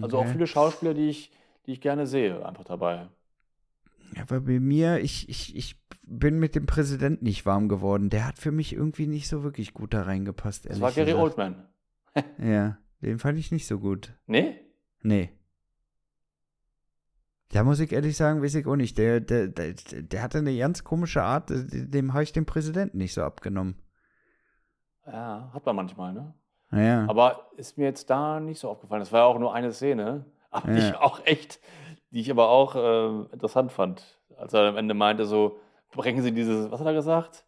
Also 0.00 0.18
auch 0.18 0.28
Okay. 0.28 0.28
viele 0.28 0.46
Schauspieler, 0.48 0.94
die 0.94 1.10
ich, 1.10 1.32
die 1.66 1.72
ich 1.74 1.80
gerne 1.82 2.06
sehe, 2.06 2.44
einfach 2.46 2.64
dabei. 2.64 3.08
Ja, 4.14 4.22
aber 4.22 4.40
bei 4.40 4.58
mir, 4.60 5.00
ich, 5.00 5.28
ich, 5.28 5.54
ich 5.56 5.80
bin 6.02 6.38
mit 6.38 6.54
dem 6.54 6.66
Präsidenten 6.66 7.24
nicht 7.24 7.46
warm 7.46 7.68
geworden. 7.68 8.10
Der 8.10 8.26
hat 8.26 8.38
für 8.38 8.50
mich 8.52 8.72
irgendwie 8.72 9.06
nicht 9.06 9.28
so 9.28 9.42
wirklich 9.44 9.72
gut 9.74 9.94
da 9.94 10.02
reingepasst. 10.02 10.64
Das 10.64 10.70
ehrlich 10.70 10.82
war 10.82 10.92
Gary 10.92 11.06
gesagt. 11.12 11.22
Oldman. 11.22 11.66
Ja, 12.38 12.78
den 13.02 13.18
fand 13.20 13.38
ich 13.38 13.52
nicht 13.52 13.66
so 13.66 13.78
gut. 13.78 14.12
Nee? 14.26 14.58
Nee. 15.02 15.30
Da 17.52 17.64
muss 17.64 17.80
ich 17.80 17.92
ehrlich 17.92 18.16
sagen, 18.16 18.42
weiß 18.42 18.54
ich 18.56 18.66
auch 18.66 18.76
nicht. 18.76 18.96
Der, 18.98 19.20
der, 19.20 19.48
der, 19.48 19.72
der 19.74 20.22
hatte 20.22 20.38
eine 20.38 20.56
ganz 20.56 20.84
komische 20.84 21.22
Art, 21.22 21.50
dem 21.50 22.12
habe 22.12 22.22
ich 22.22 22.32
den 22.32 22.46
Präsidenten 22.46 22.98
nicht 22.98 23.12
so 23.14 23.22
abgenommen. 23.22 23.76
Ja, 25.06 25.50
hat 25.52 25.66
man 25.66 25.76
manchmal, 25.76 26.12
ne? 26.12 26.34
Naja. 26.70 27.06
Aber 27.08 27.50
ist 27.56 27.76
mir 27.78 27.84
jetzt 27.84 28.08
da 28.10 28.38
nicht 28.38 28.60
so 28.60 28.68
aufgefallen. 28.70 29.00
Das 29.00 29.10
war 29.10 29.20
ja 29.20 29.26
auch 29.26 29.40
nur 29.40 29.52
eine 29.52 29.72
Szene, 29.72 30.24
aber 30.50 30.70
Ja. 30.72 30.88
ich 30.90 30.94
auch 30.96 31.24
echt, 31.26 31.58
die 32.10 32.20
ich 32.20 32.30
aber 32.30 32.48
auch 32.48 32.74
äh, 32.76 33.32
interessant 33.32 33.72
fand. 33.72 34.02
Als 34.36 34.52
er 34.54 34.62
am 34.62 34.76
Ende 34.76 34.94
meinte 34.94 35.26
so, 35.26 35.58
bringen 35.92 36.22
Sie 36.22 36.32
dieses, 36.32 36.70
was 36.70 36.80
hat 36.80 36.86
er 36.86 36.94
gesagt? 36.94 37.44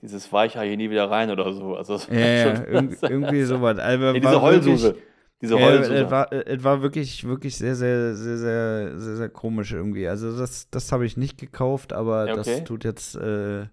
Dieses 0.00 0.32
Weichei 0.32 0.68
hier 0.68 0.76
nie 0.76 0.90
wieder 0.90 1.10
rein 1.10 1.30
oder 1.30 1.52
so. 1.52 1.74
Also 1.76 1.98
ja, 2.12 2.18
ja, 2.18 2.56
schon- 2.56 2.66
irg 2.66 3.02
irgendwie 3.02 3.42
sowas. 3.42 3.78
Also, 3.78 4.04
Ja, 4.04 4.12
diese 4.14 4.42
Heulsuse. 4.42 4.96
Diese 5.40 5.58
Heulsuse. 5.58 5.94
es 6.04 6.10
war, 6.10 6.32
es 6.32 6.64
war 6.64 6.82
wirklich, 6.82 7.24
wirklich 7.24 7.56
sehr, 7.56 7.76
sehr, 7.76 8.14
sehr, 8.14 8.38
sehr, 8.38 8.98
sehr, 8.98 9.16
sehr 9.16 9.28
komisch 9.28 9.72
irgendwie. 9.72 10.08
Also 10.08 10.36
das, 10.36 10.68
das 10.70 10.90
habe 10.90 11.06
ich 11.06 11.16
nicht 11.16 11.38
gekauft, 11.38 11.92
aber 11.92 12.24
okay. 12.24 12.34
das 12.34 12.64
tut 12.64 12.84
jetzt 12.84 13.14
äh, 13.16 13.66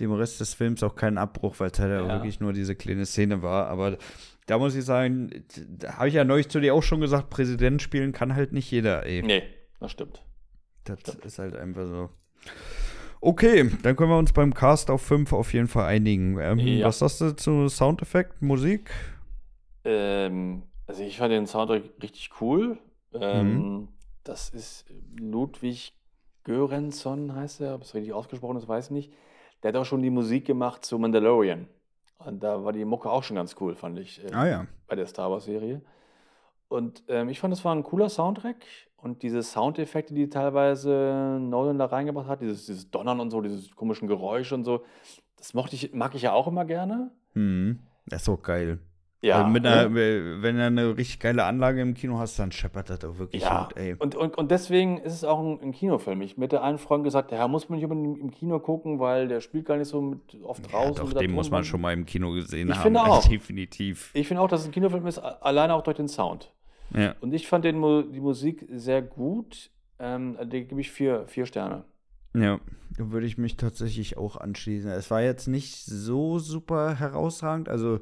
dem 0.00 0.12
Rest 0.12 0.40
des 0.40 0.54
Films 0.54 0.82
auch 0.82 0.96
keinen 0.96 1.18
Abbruch, 1.18 1.56
weil 1.58 1.70
es 1.70 1.78
halt. 1.78 1.92
Ja. 1.92 2.08
wirklich 2.08 2.40
nur 2.40 2.52
diese 2.52 2.74
kleine 2.74 3.06
Szene 3.06 3.42
war. 3.42 3.68
Aber 3.68 3.96
da 4.46 4.58
muss 4.58 4.74
ich 4.74 4.84
sagen, 4.84 5.44
da 5.68 5.94
habe 5.98 6.08
ich 6.08 6.14
ja 6.14 6.24
neulich 6.24 6.48
zu 6.48 6.60
dir 6.60 6.74
auch 6.74 6.82
schon 6.82 7.00
gesagt, 7.00 7.30
Präsident 7.30 7.82
spielen 7.82 8.12
kann 8.12 8.34
halt 8.34 8.52
nicht 8.52 8.70
jeder, 8.70 9.04
ey. 9.04 9.22
nee, 9.22 9.42
das 9.80 9.92
stimmt. 9.92 10.22
Das 10.84 11.00
ist 11.16 11.38
halt 11.38 11.56
einfach 11.56 11.86
so. 11.86 12.10
Okay, 13.20 13.70
dann 13.82 13.96
können 13.96 14.10
wir 14.10 14.18
uns 14.18 14.32
beim 14.32 14.54
Cast 14.54 14.88
auf 14.90 15.02
5 15.02 15.32
auf 15.32 15.52
jeden 15.52 15.66
Fall 15.66 15.86
einigen. 15.86 16.38
Ähm, 16.38 16.58
Ja. 16.58 16.86
Was 16.86 17.00
sagst 17.00 17.20
du 17.20 17.34
zu 17.34 17.68
Soundeffekt, 17.68 18.40
Musik? 18.40 18.90
Ähm, 19.84 20.62
also 20.86 21.02
ich 21.02 21.16
fand 21.18 21.32
den 21.32 21.46
Soundtrack 21.46 21.82
richtig 22.02 22.30
cool. 22.40 22.78
Ähm, 23.14 23.52
Mhm. 23.52 23.88
Das 24.24 24.50
ist 24.50 24.84
Ludwig 25.18 25.92
Göransson, 26.44 27.34
heißt 27.34 27.60
er, 27.60 27.74
ob 27.76 27.82
es 27.82 27.94
richtig 27.94 28.12
ausgesprochen 28.12 28.56
ist, 28.56 28.68
weiß 28.68 28.86
ich 28.86 28.90
nicht. 28.92 29.12
Der 29.62 29.68
hat 29.68 29.76
auch 29.76 29.84
schon 29.84 30.02
die 30.02 30.10
Musik 30.10 30.44
gemacht 30.46 30.84
zu 30.84 30.98
Mandalorian. 30.98 31.68
Und 32.18 32.42
da 32.42 32.64
war 32.64 32.72
die 32.72 32.84
Mucke 32.84 33.10
auch 33.10 33.22
schon 33.22 33.36
ganz 33.36 33.56
cool, 33.60 33.74
fand 33.74 33.98
ich, 33.98 34.24
äh, 34.24 34.32
Ah 34.32 34.46
ja. 34.46 34.66
bei 34.86 34.96
der 34.96 35.06
Star 35.06 35.30
Wars-Serie. 35.30 35.82
Und 36.68 37.04
ähm, 37.08 37.28
ich 37.28 37.38
fand, 37.38 37.52
es 37.54 37.64
war 37.64 37.74
ein 37.74 37.84
cooler 37.84 38.08
Soundtrack. 38.08 38.56
Und 38.96 39.22
diese 39.22 39.42
Soundeffekte, 39.42 40.14
die 40.14 40.28
teilweise 40.28 41.38
Nolan 41.40 41.78
da 41.78 41.84
reingebracht 41.86 42.26
hat, 42.28 42.40
dieses, 42.40 42.66
dieses 42.66 42.90
Donnern 42.90 43.20
und 43.20 43.30
so, 43.30 43.40
diese 43.40 43.70
komischen 43.74 44.08
Geräusche 44.08 44.54
und 44.54 44.64
so, 44.64 44.84
das 45.36 45.54
mochte 45.54 45.76
ich, 45.76 45.92
mag 45.92 46.14
ich 46.14 46.22
ja 46.22 46.32
auch 46.32 46.48
immer 46.48 46.64
gerne. 46.64 47.12
Mhm. 47.34 47.80
Das 48.06 48.22
ist 48.22 48.28
auch 48.28 48.42
geil. 48.42 48.80
Ja, 49.22 49.38
Also 49.38 49.48
mit 49.50 49.62
ne? 49.64 49.70
einer, 49.70 49.94
wenn 49.94 50.56
du 50.56 50.62
eine 50.64 50.96
richtig 50.96 51.18
geile 51.20 51.44
Anlage 51.44 51.80
im 51.80 51.94
Kino 51.94 52.18
hast, 52.18 52.38
dann 52.38 52.52
scheppert 52.52 52.90
das 52.90 53.02
auch 53.04 53.18
wirklich 53.18 53.42
Ja, 53.42 53.64
gut, 53.64 53.76
ey. 53.76 53.94
und, 53.98 54.14
und, 54.14 54.36
und 54.36 54.50
deswegen 54.50 54.98
ist 54.98 55.14
es 55.14 55.24
auch 55.24 55.40
ein, 55.40 55.58
ein 55.60 55.72
Kinofilm. 55.72 56.20
Ich 56.20 56.36
mit 56.36 56.52
der 56.52 56.62
einen 56.62 56.78
Freund 56.78 57.02
gesagt, 57.02 57.30
der 57.30 57.38
Herr 57.38 57.48
muss 57.48 57.68
man 57.68 57.78
nicht 57.78 57.90
unbedingt 57.90 58.18
im 58.20 58.30
Kino 58.30 58.60
gucken, 58.60 59.00
weil 59.00 59.26
der 59.26 59.40
spielt 59.40 59.64
gar 59.66 59.78
nicht 59.78 59.88
so 59.88 60.00
mit, 60.02 60.20
oft 60.44 60.64
Ja, 60.66 60.70
draußen. 60.70 60.96
doch, 60.96 61.08
mit 61.08 61.20
den 61.20 61.32
muss 61.32 61.50
man 61.50 61.64
schon 61.64 61.80
mal 61.80 61.92
im 61.94 62.04
Kino 62.06 62.30
gesehen 62.32 62.68
Ich 62.68 62.74
haben. 62.76 62.82
finde 62.82 63.00
auch. 63.04 63.26
Definitiv. 63.26 64.10
Ich 64.12 64.28
finde 64.28 64.42
auch, 64.42 64.48
dass 64.48 64.60
es 64.60 64.66
ein 64.66 64.72
Kinofilm 64.72 65.06
ist, 65.06 65.18
alleine 65.18 65.74
auch 65.74 65.82
durch 65.82 65.96
den 65.96 66.08
Sound. 66.08 66.52
Ja. 66.94 67.14
Und 67.20 67.32
ich 67.34 67.48
fand 67.48 67.64
den, 67.64 67.80
die 68.12 68.20
Musik 68.20 68.66
sehr 68.70 69.02
gut. 69.02 69.70
Ähm, 69.98 70.36
der 70.40 70.60
gebe 70.62 70.80
ich 70.80 70.90
vier, 70.92 71.26
vier 71.26 71.46
Sterne. 71.46 71.84
ja, 72.34 72.60
da 72.98 73.10
würde 73.10 73.26
ich 73.26 73.38
mich 73.38 73.56
tatsächlich 73.56 74.18
auch 74.18 74.36
anschließen. 74.36 74.90
Es 74.90 75.10
war 75.10 75.22
jetzt 75.22 75.48
nicht 75.48 75.84
so 75.86 76.38
super 76.38 76.94
herausragend. 76.94 77.68
Also, 77.70 78.00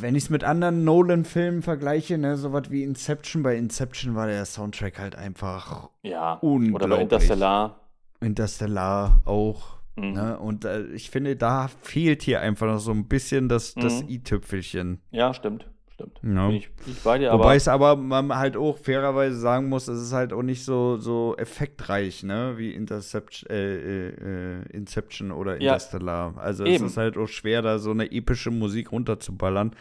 wenn 0.00 0.14
ich 0.14 0.24
es 0.24 0.30
mit 0.30 0.44
anderen 0.44 0.84
Nolan-Filmen 0.84 1.62
vergleiche, 1.62 2.18
ne, 2.18 2.36
sowas 2.36 2.70
wie 2.70 2.82
Inception, 2.82 3.42
bei 3.42 3.56
Inception 3.56 4.14
war 4.14 4.26
der 4.26 4.44
Soundtrack 4.44 4.98
halt 4.98 5.16
einfach 5.16 5.90
Ja. 6.02 6.34
Unglaublich. 6.34 6.74
Oder 6.74 6.96
bei 6.96 7.02
Interstellar. 7.02 7.80
Interstellar 8.20 9.20
auch. 9.24 9.78
Mhm. 9.96 10.12
Ne? 10.12 10.38
Und 10.38 10.64
äh, 10.64 10.84
ich 10.92 11.10
finde, 11.10 11.34
da 11.36 11.68
fehlt 11.82 12.22
hier 12.22 12.40
einfach 12.40 12.66
noch 12.66 12.78
so 12.78 12.92
ein 12.92 13.08
bisschen 13.08 13.48
das, 13.48 13.74
das 13.74 14.02
Mhm. 14.02 14.08
i-Tüpfelchen. 14.10 15.00
Ja, 15.10 15.34
stimmt. 15.34 15.68
Stimmt. 15.98 16.20
Ja. 16.22 16.46
Bin, 16.46 16.56
ich, 16.56 16.72
bin 16.72 16.92
ich 16.92 17.02
bei 17.02 17.18
dir, 17.18 17.32
Wobei 17.32 17.44
aber 17.44 17.54
es 17.56 17.66
aber 17.66 17.96
man 17.96 18.32
halt 18.36 18.56
auch 18.56 18.78
fairerweise 18.78 19.36
sagen 19.36 19.68
muss, 19.68 19.88
es 19.88 20.00
ist 20.00 20.12
halt 20.12 20.32
auch 20.32 20.42
nicht 20.42 20.64
so, 20.64 20.96
so 20.98 21.34
effektreich, 21.36 22.22
ne, 22.22 22.54
wie 22.56 22.72
Interception, 22.72 23.50
äh, 23.50 24.08
äh, 24.10 24.62
Inception 24.70 25.32
oder 25.32 25.60
Ja. 25.60 25.72
Interstellar. 25.74 26.34
Also 26.38 26.64
Eben. 26.64 26.84
es 26.84 26.92
ist 26.92 26.96
halt 26.96 27.16
auch 27.18 27.26
schwer, 27.26 27.62
da 27.62 27.78
so 27.80 27.90
eine 27.90 28.12
epische 28.12 28.50
Musik 28.52 28.92
runterzuballern. 28.92 29.74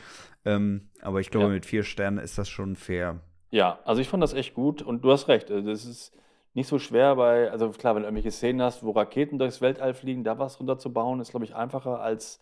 Ähm, 0.43 0.89
aber 1.01 1.19
ich 1.19 1.29
glaube, 1.29 1.47
Ja. 1.47 1.53
mit 1.53 1.65
vier 1.67 1.83
Sternen 1.83 2.17
ist 2.17 2.37
das 2.37 2.49
schon 2.49 2.75
fair. 2.75 3.19
ja, 3.51 3.77
also 3.85 4.01
ich 4.01 4.07
fand 4.09 4.23
das 4.23 4.33
echt 4.33 4.55
gut 4.55 4.81
und 4.81 5.03
du 5.03 5.11
hast 5.11 5.27
recht. 5.27 5.49
äh, 5.51 5.61
Das 5.61 5.85
ist, 5.85 6.13
nicht 6.55 6.67
so 6.67 6.79
schwer 6.79 7.15
bei, 7.15 7.51
also 7.51 7.69
klar, 7.69 7.93
wenn 7.93 8.01
du 8.01 8.07
irgendwelche 8.07 8.31
Szenen 8.31 8.63
hast, 8.63 8.81
wo 8.83 8.89
Raketen 8.89 9.37
durchs 9.37 9.61
Weltall 9.61 9.93
fliegen, 9.93 10.23
da 10.23 10.39
was 10.39 10.59
runterzubauen, 10.59 11.19
ist, 11.19 11.29
glaube 11.29 11.45
ich, 11.45 11.53
einfacher, 11.55 11.99
als 12.01 12.41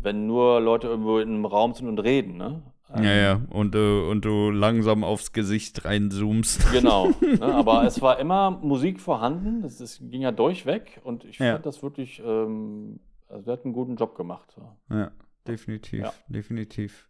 wenn 0.00 0.26
nur 0.28 0.60
Leute 0.60 0.86
irgendwo 0.86 1.18
in 1.18 1.28
einem 1.28 1.44
Raum 1.44 1.74
sind 1.74 1.88
und 1.88 1.98
reden, 1.98 2.36
ne? 2.36 2.62
Ja, 2.94 3.12
ja, 3.14 3.40
und, 3.50 3.74
äh, 3.74 4.00
und 4.10 4.24
du 4.24 4.50
langsam 4.50 5.02
aufs 5.04 5.32
Gesicht 5.32 5.84
reinzoomst. 5.84 6.66
Genau, 6.72 7.08
ne? 7.20 7.42
aber 7.54 7.84
es 7.84 8.00
war 8.02 8.18
immer 8.18 8.50
Musik 8.50 9.00
vorhanden, 9.00 9.62
das, 9.62 9.78
das 9.78 9.98
ging 10.00 10.22
ja 10.22 10.30
durchweg 10.32 11.00
und 11.04 11.24
ich 11.24 11.38
Ja. 11.38 11.52
fand 11.54 11.64
das 11.66 11.82
wirklich, 11.82 12.20
ähm, 12.24 13.00
also 13.28 13.44
der 13.44 13.52
hat 13.54 13.64
einen 13.64 13.72
guten 13.74 13.96
Job 13.96 14.14
gemacht. 14.14 14.54
Ja, 14.90 15.10
definitiv, 15.46 16.00
Ja. 16.00 16.12
definitiv. 16.28 17.08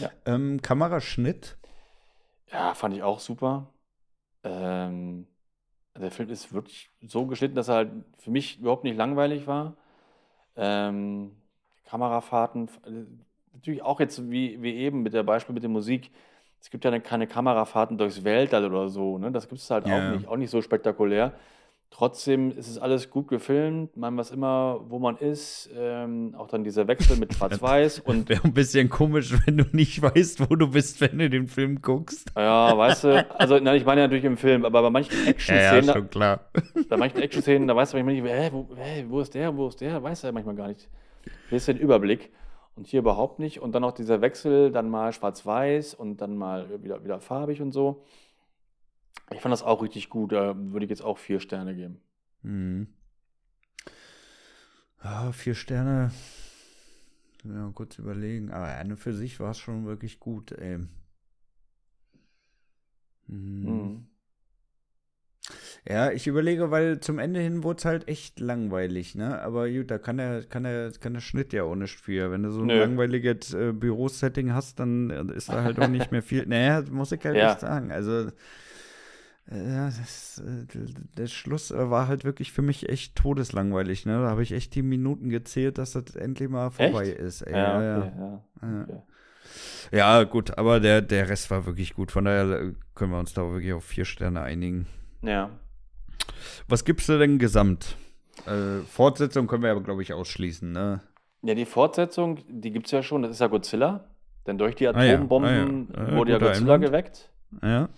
Ja. 0.00 0.10
Ähm, 0.26 0.62
Kameraschnitt. 0.62 1.56
Ja, 2.52 2.74
fand 2.74 2.94
ich 2.94 3.02
auch 3.02 3.18
super. 3.18 3.72
Ähm, 4.44 5.26
der 5.98 6.10
Film 6.12 6.28
ist 6.30 6.52
wirklich 6.52 6.90
so 7.02 7.26
geschnitten, 7.26 7.56
dass 7.56 7.68
er 7.68 7.74
halt 7.76 7.90
für 8.18 8.30
mich 8.30 8.60
überhaupt 8.60 8.84
nicht 8.84 8.96
langweilig 8.96 9.46
war. 9.46 9.76
Ähm, 10.54 11.32
Kamerafahrten, 11.84 12.68
natürlich 13.56 13.82
auch 13.82 14.00
jetzt 14.00 14.30
wie, 14.30 14.62
wie 14.62 14.74
eben 14.76 15.02
mit 15.02 15.12
der 15.14 15.22
Beispiel 15.22 15.54
mit 15.54 15.62
der 15.62 15.70
Musik. 15.70 16.10
Es 16.60 16.70
gibt 16.70 16.84
ja 16.84 16.90
eine- 16.90 17.00
keine 17.00 17.26
Kamerafahrten 17.26 17.98
durchs 17.98 18.24
Weltall 18.24 18.64
oder 18.64 18.88
so. 18.88 19.18
Ne? 19.18 19.30
Das 19.32 19.48
gibt 19.48 19.60
es 19.60 19.70
halt 19.70 19.86
Ja. 19.86 19.94
auch 19.96 20.14
nicht, 20.14 20.28
auch 20.28 20.36
nicht 20.36 20.50
so 20.50 20.62
spektakulär. 20.62 21.32
Trotzdem 21.90 22.50
ist 22.50 22.68
es 22.68 22.78
alles 22.78 23.10
gut 23.10 23.28
gefilmt. 23.28 23.96
Man 23.96 24.16
weiß 24.18 24.32
immer, 24.32 24.80
wo 24.88 24.98
man 24.98 25.16
ist. 25.18 25.70
Ähm, 25.78 26.34
auch 26.36 26.48
dann 26.48 26.64
dieser 26.64 26.88
Wechsel 26.88 27.16
mit 27.16 27.32
Schwarz-Weiß 27.34 28.00
und 28.00 28.28
Wäre 28.28 28.42
ein 28.44 28.52
bisschen 28.52 28.88
komisch, 28.90 29.32
wenn 29.46 29.56
du 29.58 29.64
nicht 29.72 30.02
weißt, 30.02 30.50
wo 30.50 30.56
du 30.56 30.70
bist, 30.72 31.00
wenn 31.00 31.16
du 31.18 31.30
den 31.30 31.46
Film 31.46 31.80
guckst. 31.80 32.32
ja, 32.36 32.76
weißt 32.76 33.04
du, 33.04 33.30
also 33.38 33.58
nein, 33.60 33.76
ich 33.76 33.84
meine 33.86 34.02
natürlich 34.02 34.24
im 34.24 34.36
Film, 34.36 34.64
aber 34.64 34.82
bei 34.82 34.90
manchen 34.90 35.12
Ja, 35.18 35.22
ja, 35.24 35.30
Action-Szenen, 35.30 35.94
schon 35.94 36.10
klar. 36.10 36.40
bei 36.88 36.96
manchen 36.96 37.22
Action-Szenen, 37.22 37.68
da 37.68 37.76
weißt 37.76 37.92
du 37.92 37.98
manchmal 37.98 38.14
nicht, 38.20 38.24
hä, 38.26 38.48
wo, 38.52 38.66
hä, 38.76 39.04
wo 39.08 39.20
ist 39.20 39.32
der, 39.34 39.56
wo 39.56 39.68
ist 39.68 39.80
der, 39.80 40.02
weißt 40.02 40.24
du 40.24 40.26
ja 40.26 40.32
manchmal 40.32 40.56
gar 40.56 40.68
nicht. 40.68 40.88
Hier 41.48 41.56
ist 41.56 41.68
den 41.68 41.78
Überblick 41.78 42.30
und 42.76 42.86
hier 42.86 43.00
überhaupt 43.00 43.38
nicht. 43.38 43.60
Und 43.60 43.72
dann 43.72 43.84
auch 43.84 43.92
dieser 43.92 44.20
Wechsel, 44.20 44.70
dann 44.70 44.88
mal 44.88 45.12
schwarz-weiß 45.12 45.94
und 45.94 46.20
dann 46.20 46.36
mal 46.36 46.82
wieder, 46.82 47.02
wieder 47.02 47.20
farbig 47.20 47.60
und 47.60 47.72
so. 47.72 48.04
Ich 49.30 49.40
fand 49.40 49.52
das 49.52 49.64
auch 49.64 49.82
richtig 49.82 50.08
gut, 50.08 50.32
da 50.32 50.54
würde 50.56 50.84
ich 50.84 50.90
jetzt 50.90 51.02
auch 51.02 51.18
vier 51.18 51.40
Sterne 51.40 51.74
geben. 51.74 52.00
Mhm. 52.42 52.86
Ja, 55.02 55.32
vier 55.32 55.54
Sterne. 55.54 56.12
Ja, 57.44 57.70
kurz 57.74 57.98
überlegen. 57.98 58.50
Aber 58.50 58.66
eine 58.66 58.96
für 58.96 59.12
sich 59.12 59.40
war 59.40 59.50
es 59.50 59.58
schon 59.58 59.86
wirklich 59.86 60.20
gut, 60.20 60.52
ey. 60.52 60.78
Mhm. 63.26 63.64
Mhm. 63.66 64.06
Ja, 65.88 66.10
ich 66.10 66.26
überlege, 66.26 66.72
weil 66.72 66.98
zum 66.98 67.20
Ende 67.20 67.38
hin 67.38 67.62
wurde 67.62 67.78
es 67.78 67.84
halt 67.84 68.08
echt 68.08 68.40
langweilig, 68.40 69.14
ne? 69.14 69.40
Aber 69.40 69.70
gut, 69.70 69.88
da 69.88 69.98
kann 69.98 70.16
der, 70.16 70.42
kann 70.42 70.64
der, 70.64 70.90
kann 70.98 71.14
der 71.14 71.20
Schnitt 71.20 71.52
ja 71.52 71.62
auch 71.62 71.76
nicht 71.76 72.00
für. 72.00 72.32
Wenn 72.32 72.42
du 72.42 72.50
so 72.50 72.62
ein 72.62 72.66
Nö. 72.66 72.76
langweiliges 72.76 73.54
äh, 73.54 73.72
Bürosetting 73.72 74.52
hast, 74.52 74.80
dann 74.80 75.10
äh, 75.10 75.32
ist 75.34 75.52
da 75.52 75.62
halt 75.62 75.78
auch 75.78 75.86
nicht 75.86 76.10
mehr 76.10 76.22
viel. 76.22 76.44
Naja, 76.48 76.82
muss 76.90 77.12
ich 77.12 77.24
halt 77.24 77.36
Ja. 77.36 77.52
echt 77.52 77.60
sagen. 77.60 77.92
Also, 77.92 78.30
äh, 79.48 79.72
ja, 79.72 79.86
das, 79.86 80.42
äh, 80.44 80.66
der 81.16 81.26
Schluss 81.28 81.70
war 81.70 82.08
halt 82.08 82.24
wirklich 82.24 82.52
für 82.52 82.62
mich 82.62 82.88
echt 82.88 83.14
todeslangweilig, 83.14 84.06
ne? 84.06 84.14
Da 84.22 84.28
habe 84.30 84.42
ich 84.42 84.52
echt 84.52 84.74
die 84.74 84.82
Minuten 84.82 85.28
gezählt, 85.30 85.78
dass 85.78 85.92
das 85.92 86.16
endlich 86.16 86.48
mal 86.48 86.70
vorbei 86.70 87.04
Echt? 87.04 87.18
ist. 87.20 87.42
Ey. 87.42 87.52
Ja, 87.52 87.78
Ja, 87.78 88.02
okay, 88.02 88.12
ja. 88.18 88.44
okay. 88.82 89.02
ja, 89.92 90.24
gut, 90.24 90.58
aber 90.58 90.80
der, 90.80 91.00
der 91.02 91.28
Rest 91.28 91.50
war 91.50 91.66
wirklich 91.66 91.94
gut. 91.94 92.10
Von 92.12 92.24
daher 92.24 92.72
können 92.94 93.12
wir 93.12 93.18
uns 93.18 93.34
da 93.34 93.42
wirklich 93.50 93.72
auf 93.72 93.84
vier 93.84 94.04
Sterne 94.04 94.42
einigen. 94.42 94.86
Ja. 95.22 95.50
Was 96.68 96.84
gibst 96.84 97.08
du 97.08 97.18
denn 97.18 97.38
gesamt? 97.38 97.96
Äh, 98.46 98.80
Fortsetzung 98.86 99.46
können 99.46 99.62
wir 99.62 99.70
aber, 99.70 99.82
glaube 99.82 100.02
ich, 100.02 100.12
ausschließen, 100.12 100.70
ne? 100.72 101.00
Ja, 101.42 101.54
die 101.54 101.64
Fortsetzung, 101.64 102.38
die 102.48 102.70
gibt 102.70 102.86
es 102.86 102.92
ja 102.92 103.02
schon, 103.02 103.22
das 103.22 103.32
ist 103.32 103.40
ja 103.40 103.46
Godzilla. 103.46 104.04
Denn 104.46 104.58
durch 104.58 104.76
die 104.76 104.86
Ah 104.88 105.02
ja, 105.04 105.14
Atombomben 105.14 105.88
ah 105.94 106.00
ja. 106.02 106.08
Äh, 106.08 106.16
wurde 106.16 106.32
ja 106.32 106.38
Godzilla 106.38 106.74
Einwand. 106.74 106.84
geweckt. 106.84 107.30
Ja. 107.62 107.88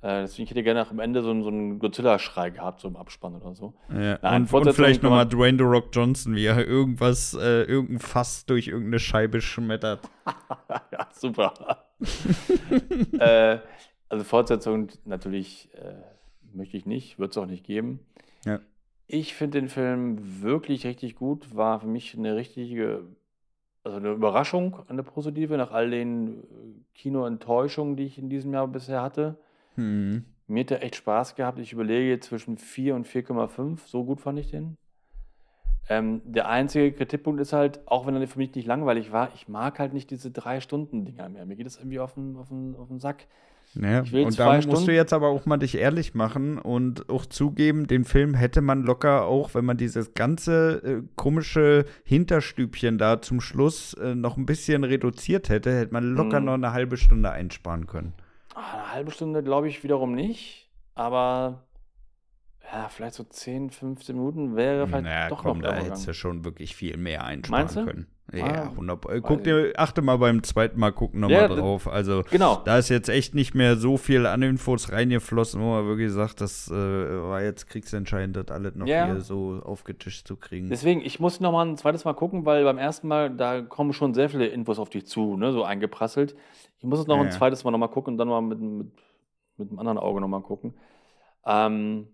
Äh, 0.00 0.22
deswegen 0.22 0.48
hätte 0.48 0.60
ich 0.60 0.64
gerne 0.64 0.88
am 0.88 0.98
Ende 1.00 1.22
so, 1.22 1.30
einen- 1.30 1.42
so 1.42 1.48
einen 1.48 1.78
Godzilla-Schrei 1.78 2.50
gehabt, 2.50 2.80
so 2.80 2.88
im 2.88 2.96
Abspann 2.96 3.34
oder 3.36 3.54
so. 3.54 3.74
ja. 3.88 4.18
Nein, 4.22 4.46
und, 4.50 4.66
und 4.66 4.72
vielleicht 4.74 5.02
nochmal 5.02 5.26
Dwayne 5.26 5.58
The 5.58 5.64
Rock 5.64 5.88
Johnson, 5.92 6.34
wie 6.36 6.44
er 6.46 6.66
irgendwas, 6.66 7.34
äh, 7.34 7.62
irgendein 7.62 7.98
Fass 8.00 8.46
durch 8.46 8.68
irgendeine 8.68 8.98
Scheibe 9.00 9.40
schmettert. 9.40 10.00
ja, 10.92 11.08
super. 11.12 11.54
äh, 13.18 13.58
also 14.08 14.24
Fortsetzung 14.24 14.88
natürlich 15.04 15.68
äh, 15.74 15.94
möchte 16.54 16.76
ich 16.76 16.86
nicht, 16.86 17.18
wird 17.18 17.32
es 17.32 17.38
auch 17.38 17.46
nicht 17.46 17.64
geben. 17.64 18.00
Ja. 18.44 18.60
Ich 19.06 19.34
finde 19.34 19.60
den 19.60 19.68
Film 19.68 20.42
wirklich 20.42 20.86
richtig 20.86 21.16
gut, 21.16 21.54
war 21.54 21.80
für 21.80 21.86
mich 21.86 22.16
eine 22.16 22.36
richtige, 22.36 23.04
also 23.84 23.98
eine 23.98 24.12
Überraschung, 24.12 24.78
eine 24.88 25.02
positive, 25.02 25.56
nach 25.56 25.72
all 25.72 25.90
den 25.90 26.28
äh, 26.28 26.44
Kinoenttäuschungen, 26.94 27.96
die 27.96 28.04
ich 28.04 28.18
in 28.18 28.30
diesem 28.30 28.52
Jahr 28.52 28.68
bisher 28.68 29.02
hatte. 29.02 29.38
Hm. 29.74 30.24
Mir 30.46 30.60
hat 30.60 30.70
der 30.70 30.82
echt 30.82 30.96
Spaß 30.96 31.34
gehabt. 31.34 31.58
Ich 31.58 31.72
überlege 31.72 32.20
zwischen 32.20 32.58
4 32.58 32.94
und 32.94 33.06
4,5. 33.06 33.78
So 33.86 34.04
gut 34.04 34.20
fand 34.20 34.38
ich 34.38 34.50
den. 34.50 34.76
Ähm, 35.88 36.22
der 36.24 36.48
einzige 36.48 36.92
Kritikpunkt 36.92 37.40
ist 37.40 37.52
halt, 37.52 37.80
auch 37.86 38.06
wenn 38.06 38.14
er 38.14 38.28
für 38.28 38.38
mich 38.38 38.54
nicht 38.54 38.66
langweilig 38.66 39.12
war, 39.12 39.32
ich 39.34 39.48
mag 39.48 39.78
halt 39.78 39.92
nicht 39.92 40.10
diese 40.10 40.30
Drei-Stunden-Dinger 40.30 41.28
mehr. 41.28 41.44
Mir 41.44 41.56
geht 41.56 41.66
das 41.66 41.76
irgendwie 41.76 42.00
auf 42.00 42.14
den, 42.14 42.36
auf 42.36 42.48
den, 42.48 42.76
auf 42.76 42.88
den 42.88 43.00
Sack. 43.00 43.26
Ja, 43.74 44.10
will 44.12 44.26
und 44.26 44.38
da 44.38 44.54
musst 44.56 44.68
du 44.68 44.76
Stunden- 44.76 44.90
jetzt 44.94 45.12
aber 45.14 45.28
auch 45.28 45.46
mal 45.46 45.56
dich 45.56 45.76
ehrlich 45.78 46.14
machen 46.14 46.58
und 46.58 47.08
auch 47.08 47.24
zugeben, 47.24 47.86
den 47.86 48.04
Film 48.04 48.34
hätte 48.34 48.60
man 48.60 48.82
locker 48.82 49.24
auch, 49.24 49.54
wenn 49.54 49.64
man 49.64 49.78
dieses 49.78 50.12
ganze 50.14 50.82
äh, 50.84 51.02
komische 51.16 51.86
Hinterstübchen 52.04 52.98
da 52.98 53.22
zum 53.22 53.40
Schluss 53.40 53.94
äh, 53.94 54.14
noch 54.14 54.36
ein 54.36 54.44
bisschen 54.44 54.84
reduziert 54.84 55.48
hätte, 55.48 55.72
hätte 55.74 55.92
man 55.92 56.04
locker 56.14 56.40
Mhm. 56.40 56.46
noch 56.46 56.54
eine 56.54 56.72
halbe 56.72 56.96
Stunde 56.98 57.30
einsparen 57.30 57.86
können. 57.86 58.12
Ah, 58.54 58.72
eine 58.74 58.92
halbe 58.92 59.10
Stunde 59.10 59.42
glaube 59.42 59.68
ich 59.68 59.82
wiederum 59.82 60.12
nicht, 60.14 60.68
aber 60.94 61.64
ja, 62.70 62.88
vielleicht 62.88 63.14
so 63.14 63.24
10, 63.24 63.70
15 63.70 64.16
Minuten 64.16 64.54
wäre 64.56 64.86
vielleicht 64.86 65.04
naja, 65.04 65.28
doch 65.30 65.42
komm, 65.42 65.58
noch 65.58 65.68
da 65.70 65.74
hättest 65.76 66.06
du 66.08 66.14
schon 66.14 66.44
wirklich 66.44 66.76
viel 66.76 66.96
mehr 66.98 67.24
einsparen 67.24 67.68
du? 67.74 67.84
können. 67.86 68.06
Ja, 68.32 68.44
Ah, 68.44 68.70
100 68.70 69.04
äh, 69.10 69.20
Guck 69.20 69.44
dir, 69.44 69.72
achte 69.76 70.00
mal 70.00 70.16
beim 70.16 70.42
zweiten 70.42 70.78
Mal 70.78 70.92
gucken 70.92 71.20
nochmal 71.20 71.48
Ja, 71.48 71.48
drauf. 71.48 71.88
Also, 71.88 72.22
Genau. 72.30 72.62
da 72.64 72.78
ist 72.78 72.88
jetzt 72.88 73.08
echt 73.08 73.34
nicht 73.34 73.54
mehr 73.54 73.76
so 73.76 73.96
viel 73.98 74.26
an 74.26 74.42
Infos 74.42 74.90
reingeflossen, 74.92 75.60
wo 75.60 75.72
man 75.72 75.86
wirklich 75.86 76.12
sagt, 76.12 76.40
das 76.40 76.70
äh, 76.70 76.74
war 76.74 77.42
jetzt 77.42 77.66
kriegsentscheidend, 77.68 78.36
das 78.36 78.48
alles 78.48 78.74
noch 78.74 78.86
Ja. 78.86 79.06
hier 79.06 79.20
so 79.20 79.60
aufgetischt 79.64 80.26
zu 80.26 80.36
kriegen. 80.36 80.68
Deswegen, 80.70 81.02
ich 81.02 81.20
muss 81.20 81.40
noch 81.40 81.52
mal 81.52 81.66
ein 81.66 81.76
zweites 81.76 82.04
Mal 82.04 82.14
gucken, 82.14 82.46
weil 82.46 82.64
beim 82.64 82.78
ersten 82.78 83.08
Mal, 83.08 83.28
da 83.28 83.60
kommen 83.60 83.92
schon 83.92 84.14
sehr 84.14 84.30
viele 84.30 84.46
Infos 84.46 84.78
auf 84.78 84.88
dich 84.88 85.06
zu, 85.06 85.36
ne, 85.36 85.52
so 85.52 85.64
eingeprasselt. 85.64 86.34
Ich 86.78 86.84
muss 86.84 87.00
es 87.00 87.06
noch 87.06 87.16
Ja, 87.16 87.24
ein 87.24 87.30
zweites 87.32 87.64
Mal 87.64 87.70
noch 87.72 87.78
mal 87.78 87.88
gucken 87.88 88.14
und 88.14 88.18
dann 88.18 88.28
mal 88.28 88.40
mit, 88.40 88.60
mit, 88.60 88.92
mit 89.58 89.68
einem 89.70 89.78
anderen 89.78 89.98
Auge 89.98 90.20
noch 90.20 90.28
mal 90.28 90.40
gucken. 90.42 90.74
Ähm, 91.44 92.06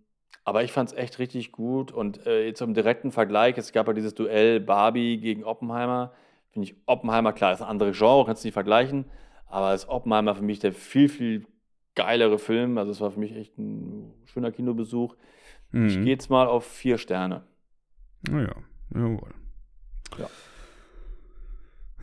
aber 0.48 0.64
ich 0.64 0.72
fand 0.72 0.88
es 0.90 0.96
echt 0.96 1.18
richtig 1.18 1.52
gut 1.52 1.92
und 1.92 2.26
äh, 2.26 2.46
jetzt 2.46 2.62
im 2.62 2.72
direkten 2.72 3.12
Vergleich, 3.12 3.58
es 3.58 3.72
gab 3.72 3.86
ja 3.86 3.92
dieses 3.92 4.14
Duell 4.14 4.60
Barbie 4.60 5.20
gegen 5.20 5.44
Oppenheimer. 5.44 6.12
Finde 6.50 6.68
ich 6.68 6.76
Oppenheimer, 6.86 7.34
klar, 7.34 7.52
ist 7.52 7.60
ein 7.60 7.68
anderes 7.68 7.98
Genre, 7.98 8.24
kannst 8.24 8.42
du 8.42 8.46
nicht 8.48 8.54
vergleichen, 8.54 9.04
aber 9.46 9.74
ist 9.74 9.88
Oppenheimer 9.90 10.34
für 10.34 10.42
mich 10.42 10.58
der 10.58 10.72
viel, 10.72 11.10
viel 11.10 11.46
geilere 11.94 12.38
Film. 12.38 12.78
Also 12.78 12.92
es 12.92 13.00
war 13.02 13.10
für 13.10 13.20
mich 13.20 13.36
echt 13.36 13.58
ein 13.58 14.10
schöner 14.24 14.50
Kinobesuch. 14.50 15.16
Ich 15.72 15.98
Mhm. 15.98 16.04
gehe 16.04 16.12
jetzt 16.14 16.30
mal 16.30 16.46
auf 16.46 16.64
vier 16.64 16.96
Sterne. 16.96 17.42
Naja, 18.30 18.54
jawohl. 18.94 19.34
Ja. 20.18 20.30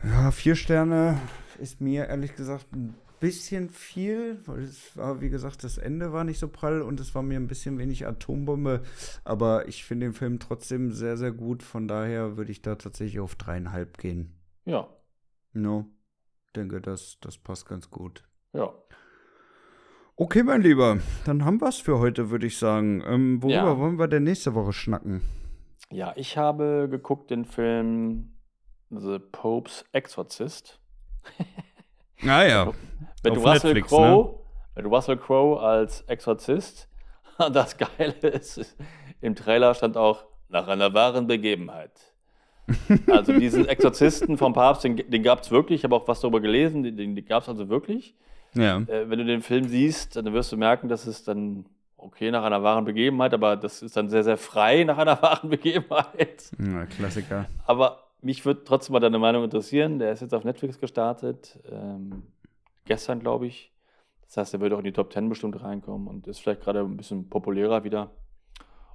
Ja, 0.04 0.30
vier 0.30 0.54
Sterne 0.54 1.18
ist 1.58 1.80
mir 1.80 2.06
ehrlich 2.06 2.36
gesagt 2.36 2.72
ein 2.72 2.94
bisschen 3.20 3.70
viel, 3.70 4.40
weil 4.46 4.62
es 4.64 4.96
war, 4.96 5.20
wie 5.20 5.30
gesagt, 5.30 5.64
das 5.64 5.78
Ende 5.78 6.12
war 6.12 6.24
nicht 6.24 6.38
so 6.38 6.48
prall 6.48 6.82
und 6.82 7.00
es 7.00 7.14
war 7.14 7.22
mir 7.22 7.38
ein 7.38 7.46
bisschen 7.48 7.78
wenig 7.78 8.06
Atombombe. 8.06 8.82
Aber 9.24 9.68
ich 9.68 9.84
finde 9.84 10.06
den 10.06 10.12
Film 10.12 10.38
trotzdem 10.38 10.92
sehr, 10.92 11.16
sehr 11.16 11.32
gut. 11.32 11.62
Von 11.62 11.88
daher 11.88 12.36
würde 12.36 12.52
ich 12.52 12.62
da 12.62 12.74
tatsächlich 12.74 13.20
auf 13.20 13.34
dreieinhalb 13.36 13.98
gehen. 13.98 14.32
Ja, 14.64 14.88
No, 15.52 15.86
denke, 16.54 16.80
das, 16.82 17.18
das 17.20 17.38
passt 17.38 17.66
ganz 17.68 17.90
gut. 17.90 18.24
ja. 18.52 18.72
Okay, 20.18 20.42
mein 20.42 20.62
Lieber, 20.62 20.98
dann 21.26 21.44
haben 21.44 21.60
wir 21.60 21.68
es 21.68 21.76
für 21.76 21.98
heute, 21.98 22.30
würde 22.30 22.46
ich 22.46 22.56
sagen. 22.56 23.02
Ähm, 23.06 23.42
worüber 23.42 23.54
Ja. 23.72 23.78
wollen 23.78 23.98
wir 23.98 24.08
denn 24.08 24.22
nächste 24.24 24.54
Woche 24.54 24.72
schnacken? 24.72 25.20
Ja, 25.90 26.14
ich 26.16 26.38
habe 26.38 26.88
geguckt 26.90 27.30
den 27.30 27.44
Film 27.44 28.32
The 28.88 29.18
Pope's 29.18 29.84
Exorcist. 29.92 30.80
Ah 32.26 32.44
ja, 32.44 32.72
Mit 33.22 33.32
Auf 33.32 33.38
Russell 33.38 33.74
Netflix, 33.74 33.88
Crowe, 33.88 34.38
mit 34.74 34.86
Russell 34.86 35.16
Crowe 35.16 35.60
als 35.60 36.02
Exorzist. 36.02 36.88
Das 37.52 37.76
Geile 37.76 38.14
ist, 38.28 38.76
im 39.20 39.34
Trailer 39.34 39.74
stand 39.74 39.98
auch 39.98 40.24
nach 40.48 40.68
einer 40.68 40.94
wahren 40.94 41.26
Begebenheit. 41.26 41.92
Also 43.10 43.38
diesen 43.38 43.68
Exorzisten 43.68 44.38
vom 44.38 44.52
Papst, 44.52 44.84
den, 44.84 44.96
den 44.96 45.22
gab 45.22 45.42
es 45.42 45.50
wirklich. 45.50 45.80
Ich 45.80 45.84
habe 45.84 45.94
auch 45.94 46.08
was 46.08 46.20
darüber 46.20 46.40
gelesen. 46.40 46.82
Den, 46.82 46.96
den 46.96 47.14
gab 47.26 47.42
es 47.42 47.48
also 47.48 47.68
wirklich. 47.68 48.14
ja. 48.54 48.78
Äh, 48.78 49.08
wenn 49.08 49.18
du 49.18 49.24
den 49.24 49.42
Film 49.42 49.68
siehst, 49.68 50.16
dann 50.16 50.32
wirst 50.32 50.50
du 50.50 50.56
merken, 50.56 50.88
dass 50.88 51.06
es 51.06 51.22
dann 51.24 51.66
okay 51.96 52.30
nach 52.30 52.44
einer 52.44 52.62
wahren 52.62 52.84
Begebenheit, 52.84 53.34
aber 53.34 53.56
das 53.56 53.82
ist 53.82 53.96
dann 53.96 54.08
sehr, 54.08 54.22
sehr 54.22 54.36
frei 54.36 54.84
nach 54.84 54.98
einer 54.98 55.20
wahren 55.22 55.50
Begebenheit. 55.50 56.50
Ja, 56.58 56.86
Klassiker. 56.86 57.46
Aber 57.66 58.05
mich 58.22 58.44
würde 58.44 58.64
trotzdem 58.64 58.94
mal 58.94 59.00
deine 59.00 59.18
Meinung 59.18 59.44
interessieren. 59.44 59.98
Der 59.98 60.12
ist 60.12 60.20
jetzt 60.20 60.34
auf 60.34 60.44
Netflix 60.44 60.78
gestartet, 60.78 61.58
ähm, 61.70 62.24
gestern, 62.84 63.20
glaube 63.20 63.46
ich. 63.46 63.72
Das 64.26 64.36
heißt, 64.38 64.54
er 64.54 64.60
wird 64.60 64.72
auch 64.72 64.78
in 64.78 64.84
die 64.84 64.92
Top 64.92 65.12
10 65.12 65.28
bestimmt 65.28 65.60
reinkommen 65.62 66.08
und 66.08 66.26
ist 66.26 66.40
vielleicht 66.40 66.62
gerade 66.62 66.80
ein 66.80 66.96
bisschen 66.96 67.28
populärer 67.28 67.84
wieder. 67.84 68.10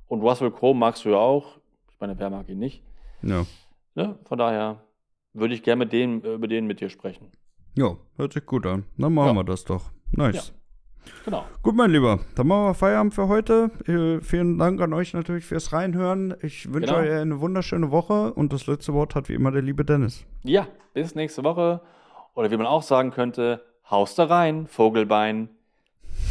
Und 0.08 0.22
Russell 0.22 0.52
Crowe 0.52 0.76
magst 0.76 1.06
du 1.06 1.10
ja 1.10 1.18
auch. 1.18 1.58
Ich 1.92 2.00
meine, 2.00 2.18
wer 2.20 2.30
mag 2.30 2.50
ihn 2.50 2.60
nicht? 2.60 2.84
Ja. 3.22 3.46
Ne? 3.96 4.18
Von 4.26 4.38
daher 4.38 4.84
würde 5.34 5.54
ich 5.54 5.64
gerne 5.64 5.80
mit 5.86 5.94
denen, 5.94 6.22
über 6.22 6.48
den 6.48 6.66
mit 6.68 6.82
dir 6.82 6.90
sprechen. 6.90 7.32
Ja, 7.78 7.96
hört 8.18 8.34
sich 8.34 8.46
gut 8.46 8.66
an. 8.66 8.86
Dann 8.98 9.14
machen 9.14 9.30
Ja. 9.30 9.34
wir 9.36 9.44
das 9.46 9.64
doch. 9.64 9.92
Nice. 10.12 10.54
Genau. 11.26 11.46
Gut, 11.62 11.76
mein 11.76 11.92
Lieber, 11.92 12.20
dann 12.36 12.48
machen 12.48 12.64
wir 12.66 12.74
Feierabend 12.74 13.14
für 13.14 13.28
heute. 13.28 13.70
Äh, 13.88 14.22
vielen 14.24 14.58
Dank 14.58 14.82
an 14.82 14.94
euch 14.94 15.14
natürlich 15.14 15.46
fürs 15.46 15.72
Reinhören. 15.74 16.34
Ich 16.42 16.74
wünsche 16.74 16.94
Genau. 16.94 17.00
euch 17.00 17.12
eine 17.12 17.40
wunderschöne 17.42 17.92
Woche 17.92 18.34
und 18.34 18.54
das 18.54 18.66
letzte 18.68 18.94
Wort 18.94 19.14
hat 19.16 19.30
wie 19.30 19.34
immer 19.34 19.52
der 19.52 19.62
liebe 19.62 19.86
Dennis. 19.86 20.26
Ja, 20.44 20.68
bis 20.94 21.14
nächste 21.16 21.44
Woche. 21.44 21.82
Oder 22.34 22.50
wie 22.50 22.58
man 22.58 22.66
auch 22.68 22.82
sagen 22.84 23.12
könnte, 23.12 23.64
Haus 23.90 24.16
da 24.16 24.26
rein, 24.26 24.68
Vogelbein. 24.68 25.50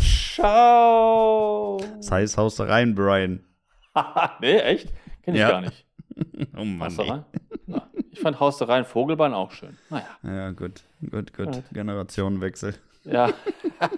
Ciao. 0.01 1.79
Das 1.97 2.11
heißt, 2.11 2.37
haust 2.39 2.59
da 2.61 2.65
rein, 2.65 2.95
Brian. 2.95 3.41
nee, 4.41 4.57
echt? 4.59 4.93
Kenn 5.23 5.35
ich 5.35 5.41
Ja. 5.41 5.51
gar 5.51 5.61
nicht. 5.61 5.87
Oh 6.57 6.65
Mann. 6.65 6.89
Haus 6.89 6.97
da 6.97 7.03
rein? 7.05 7.25
Na, 7.67 7.89
ich 8.11 8.21
fand 8.21 8.41
Haus 8.41 8.59
da 8.59 8.65
rein, 8.67 8.85
Vogelbein 8.85 9.33
auch 9.33 9.53
schön. 9.53 9.77
Naja. 9.89 10.07
Ja, 10.23 10.51
gut, 10.51 10.83
gut. 11.11 11.33
Gut. 11.35 11.63
Generationenwechsel. 11.73 12.75
Ja. 13.05 13.33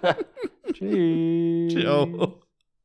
Tschüss. 0.73 1.75
Ciao. 1.75 2.43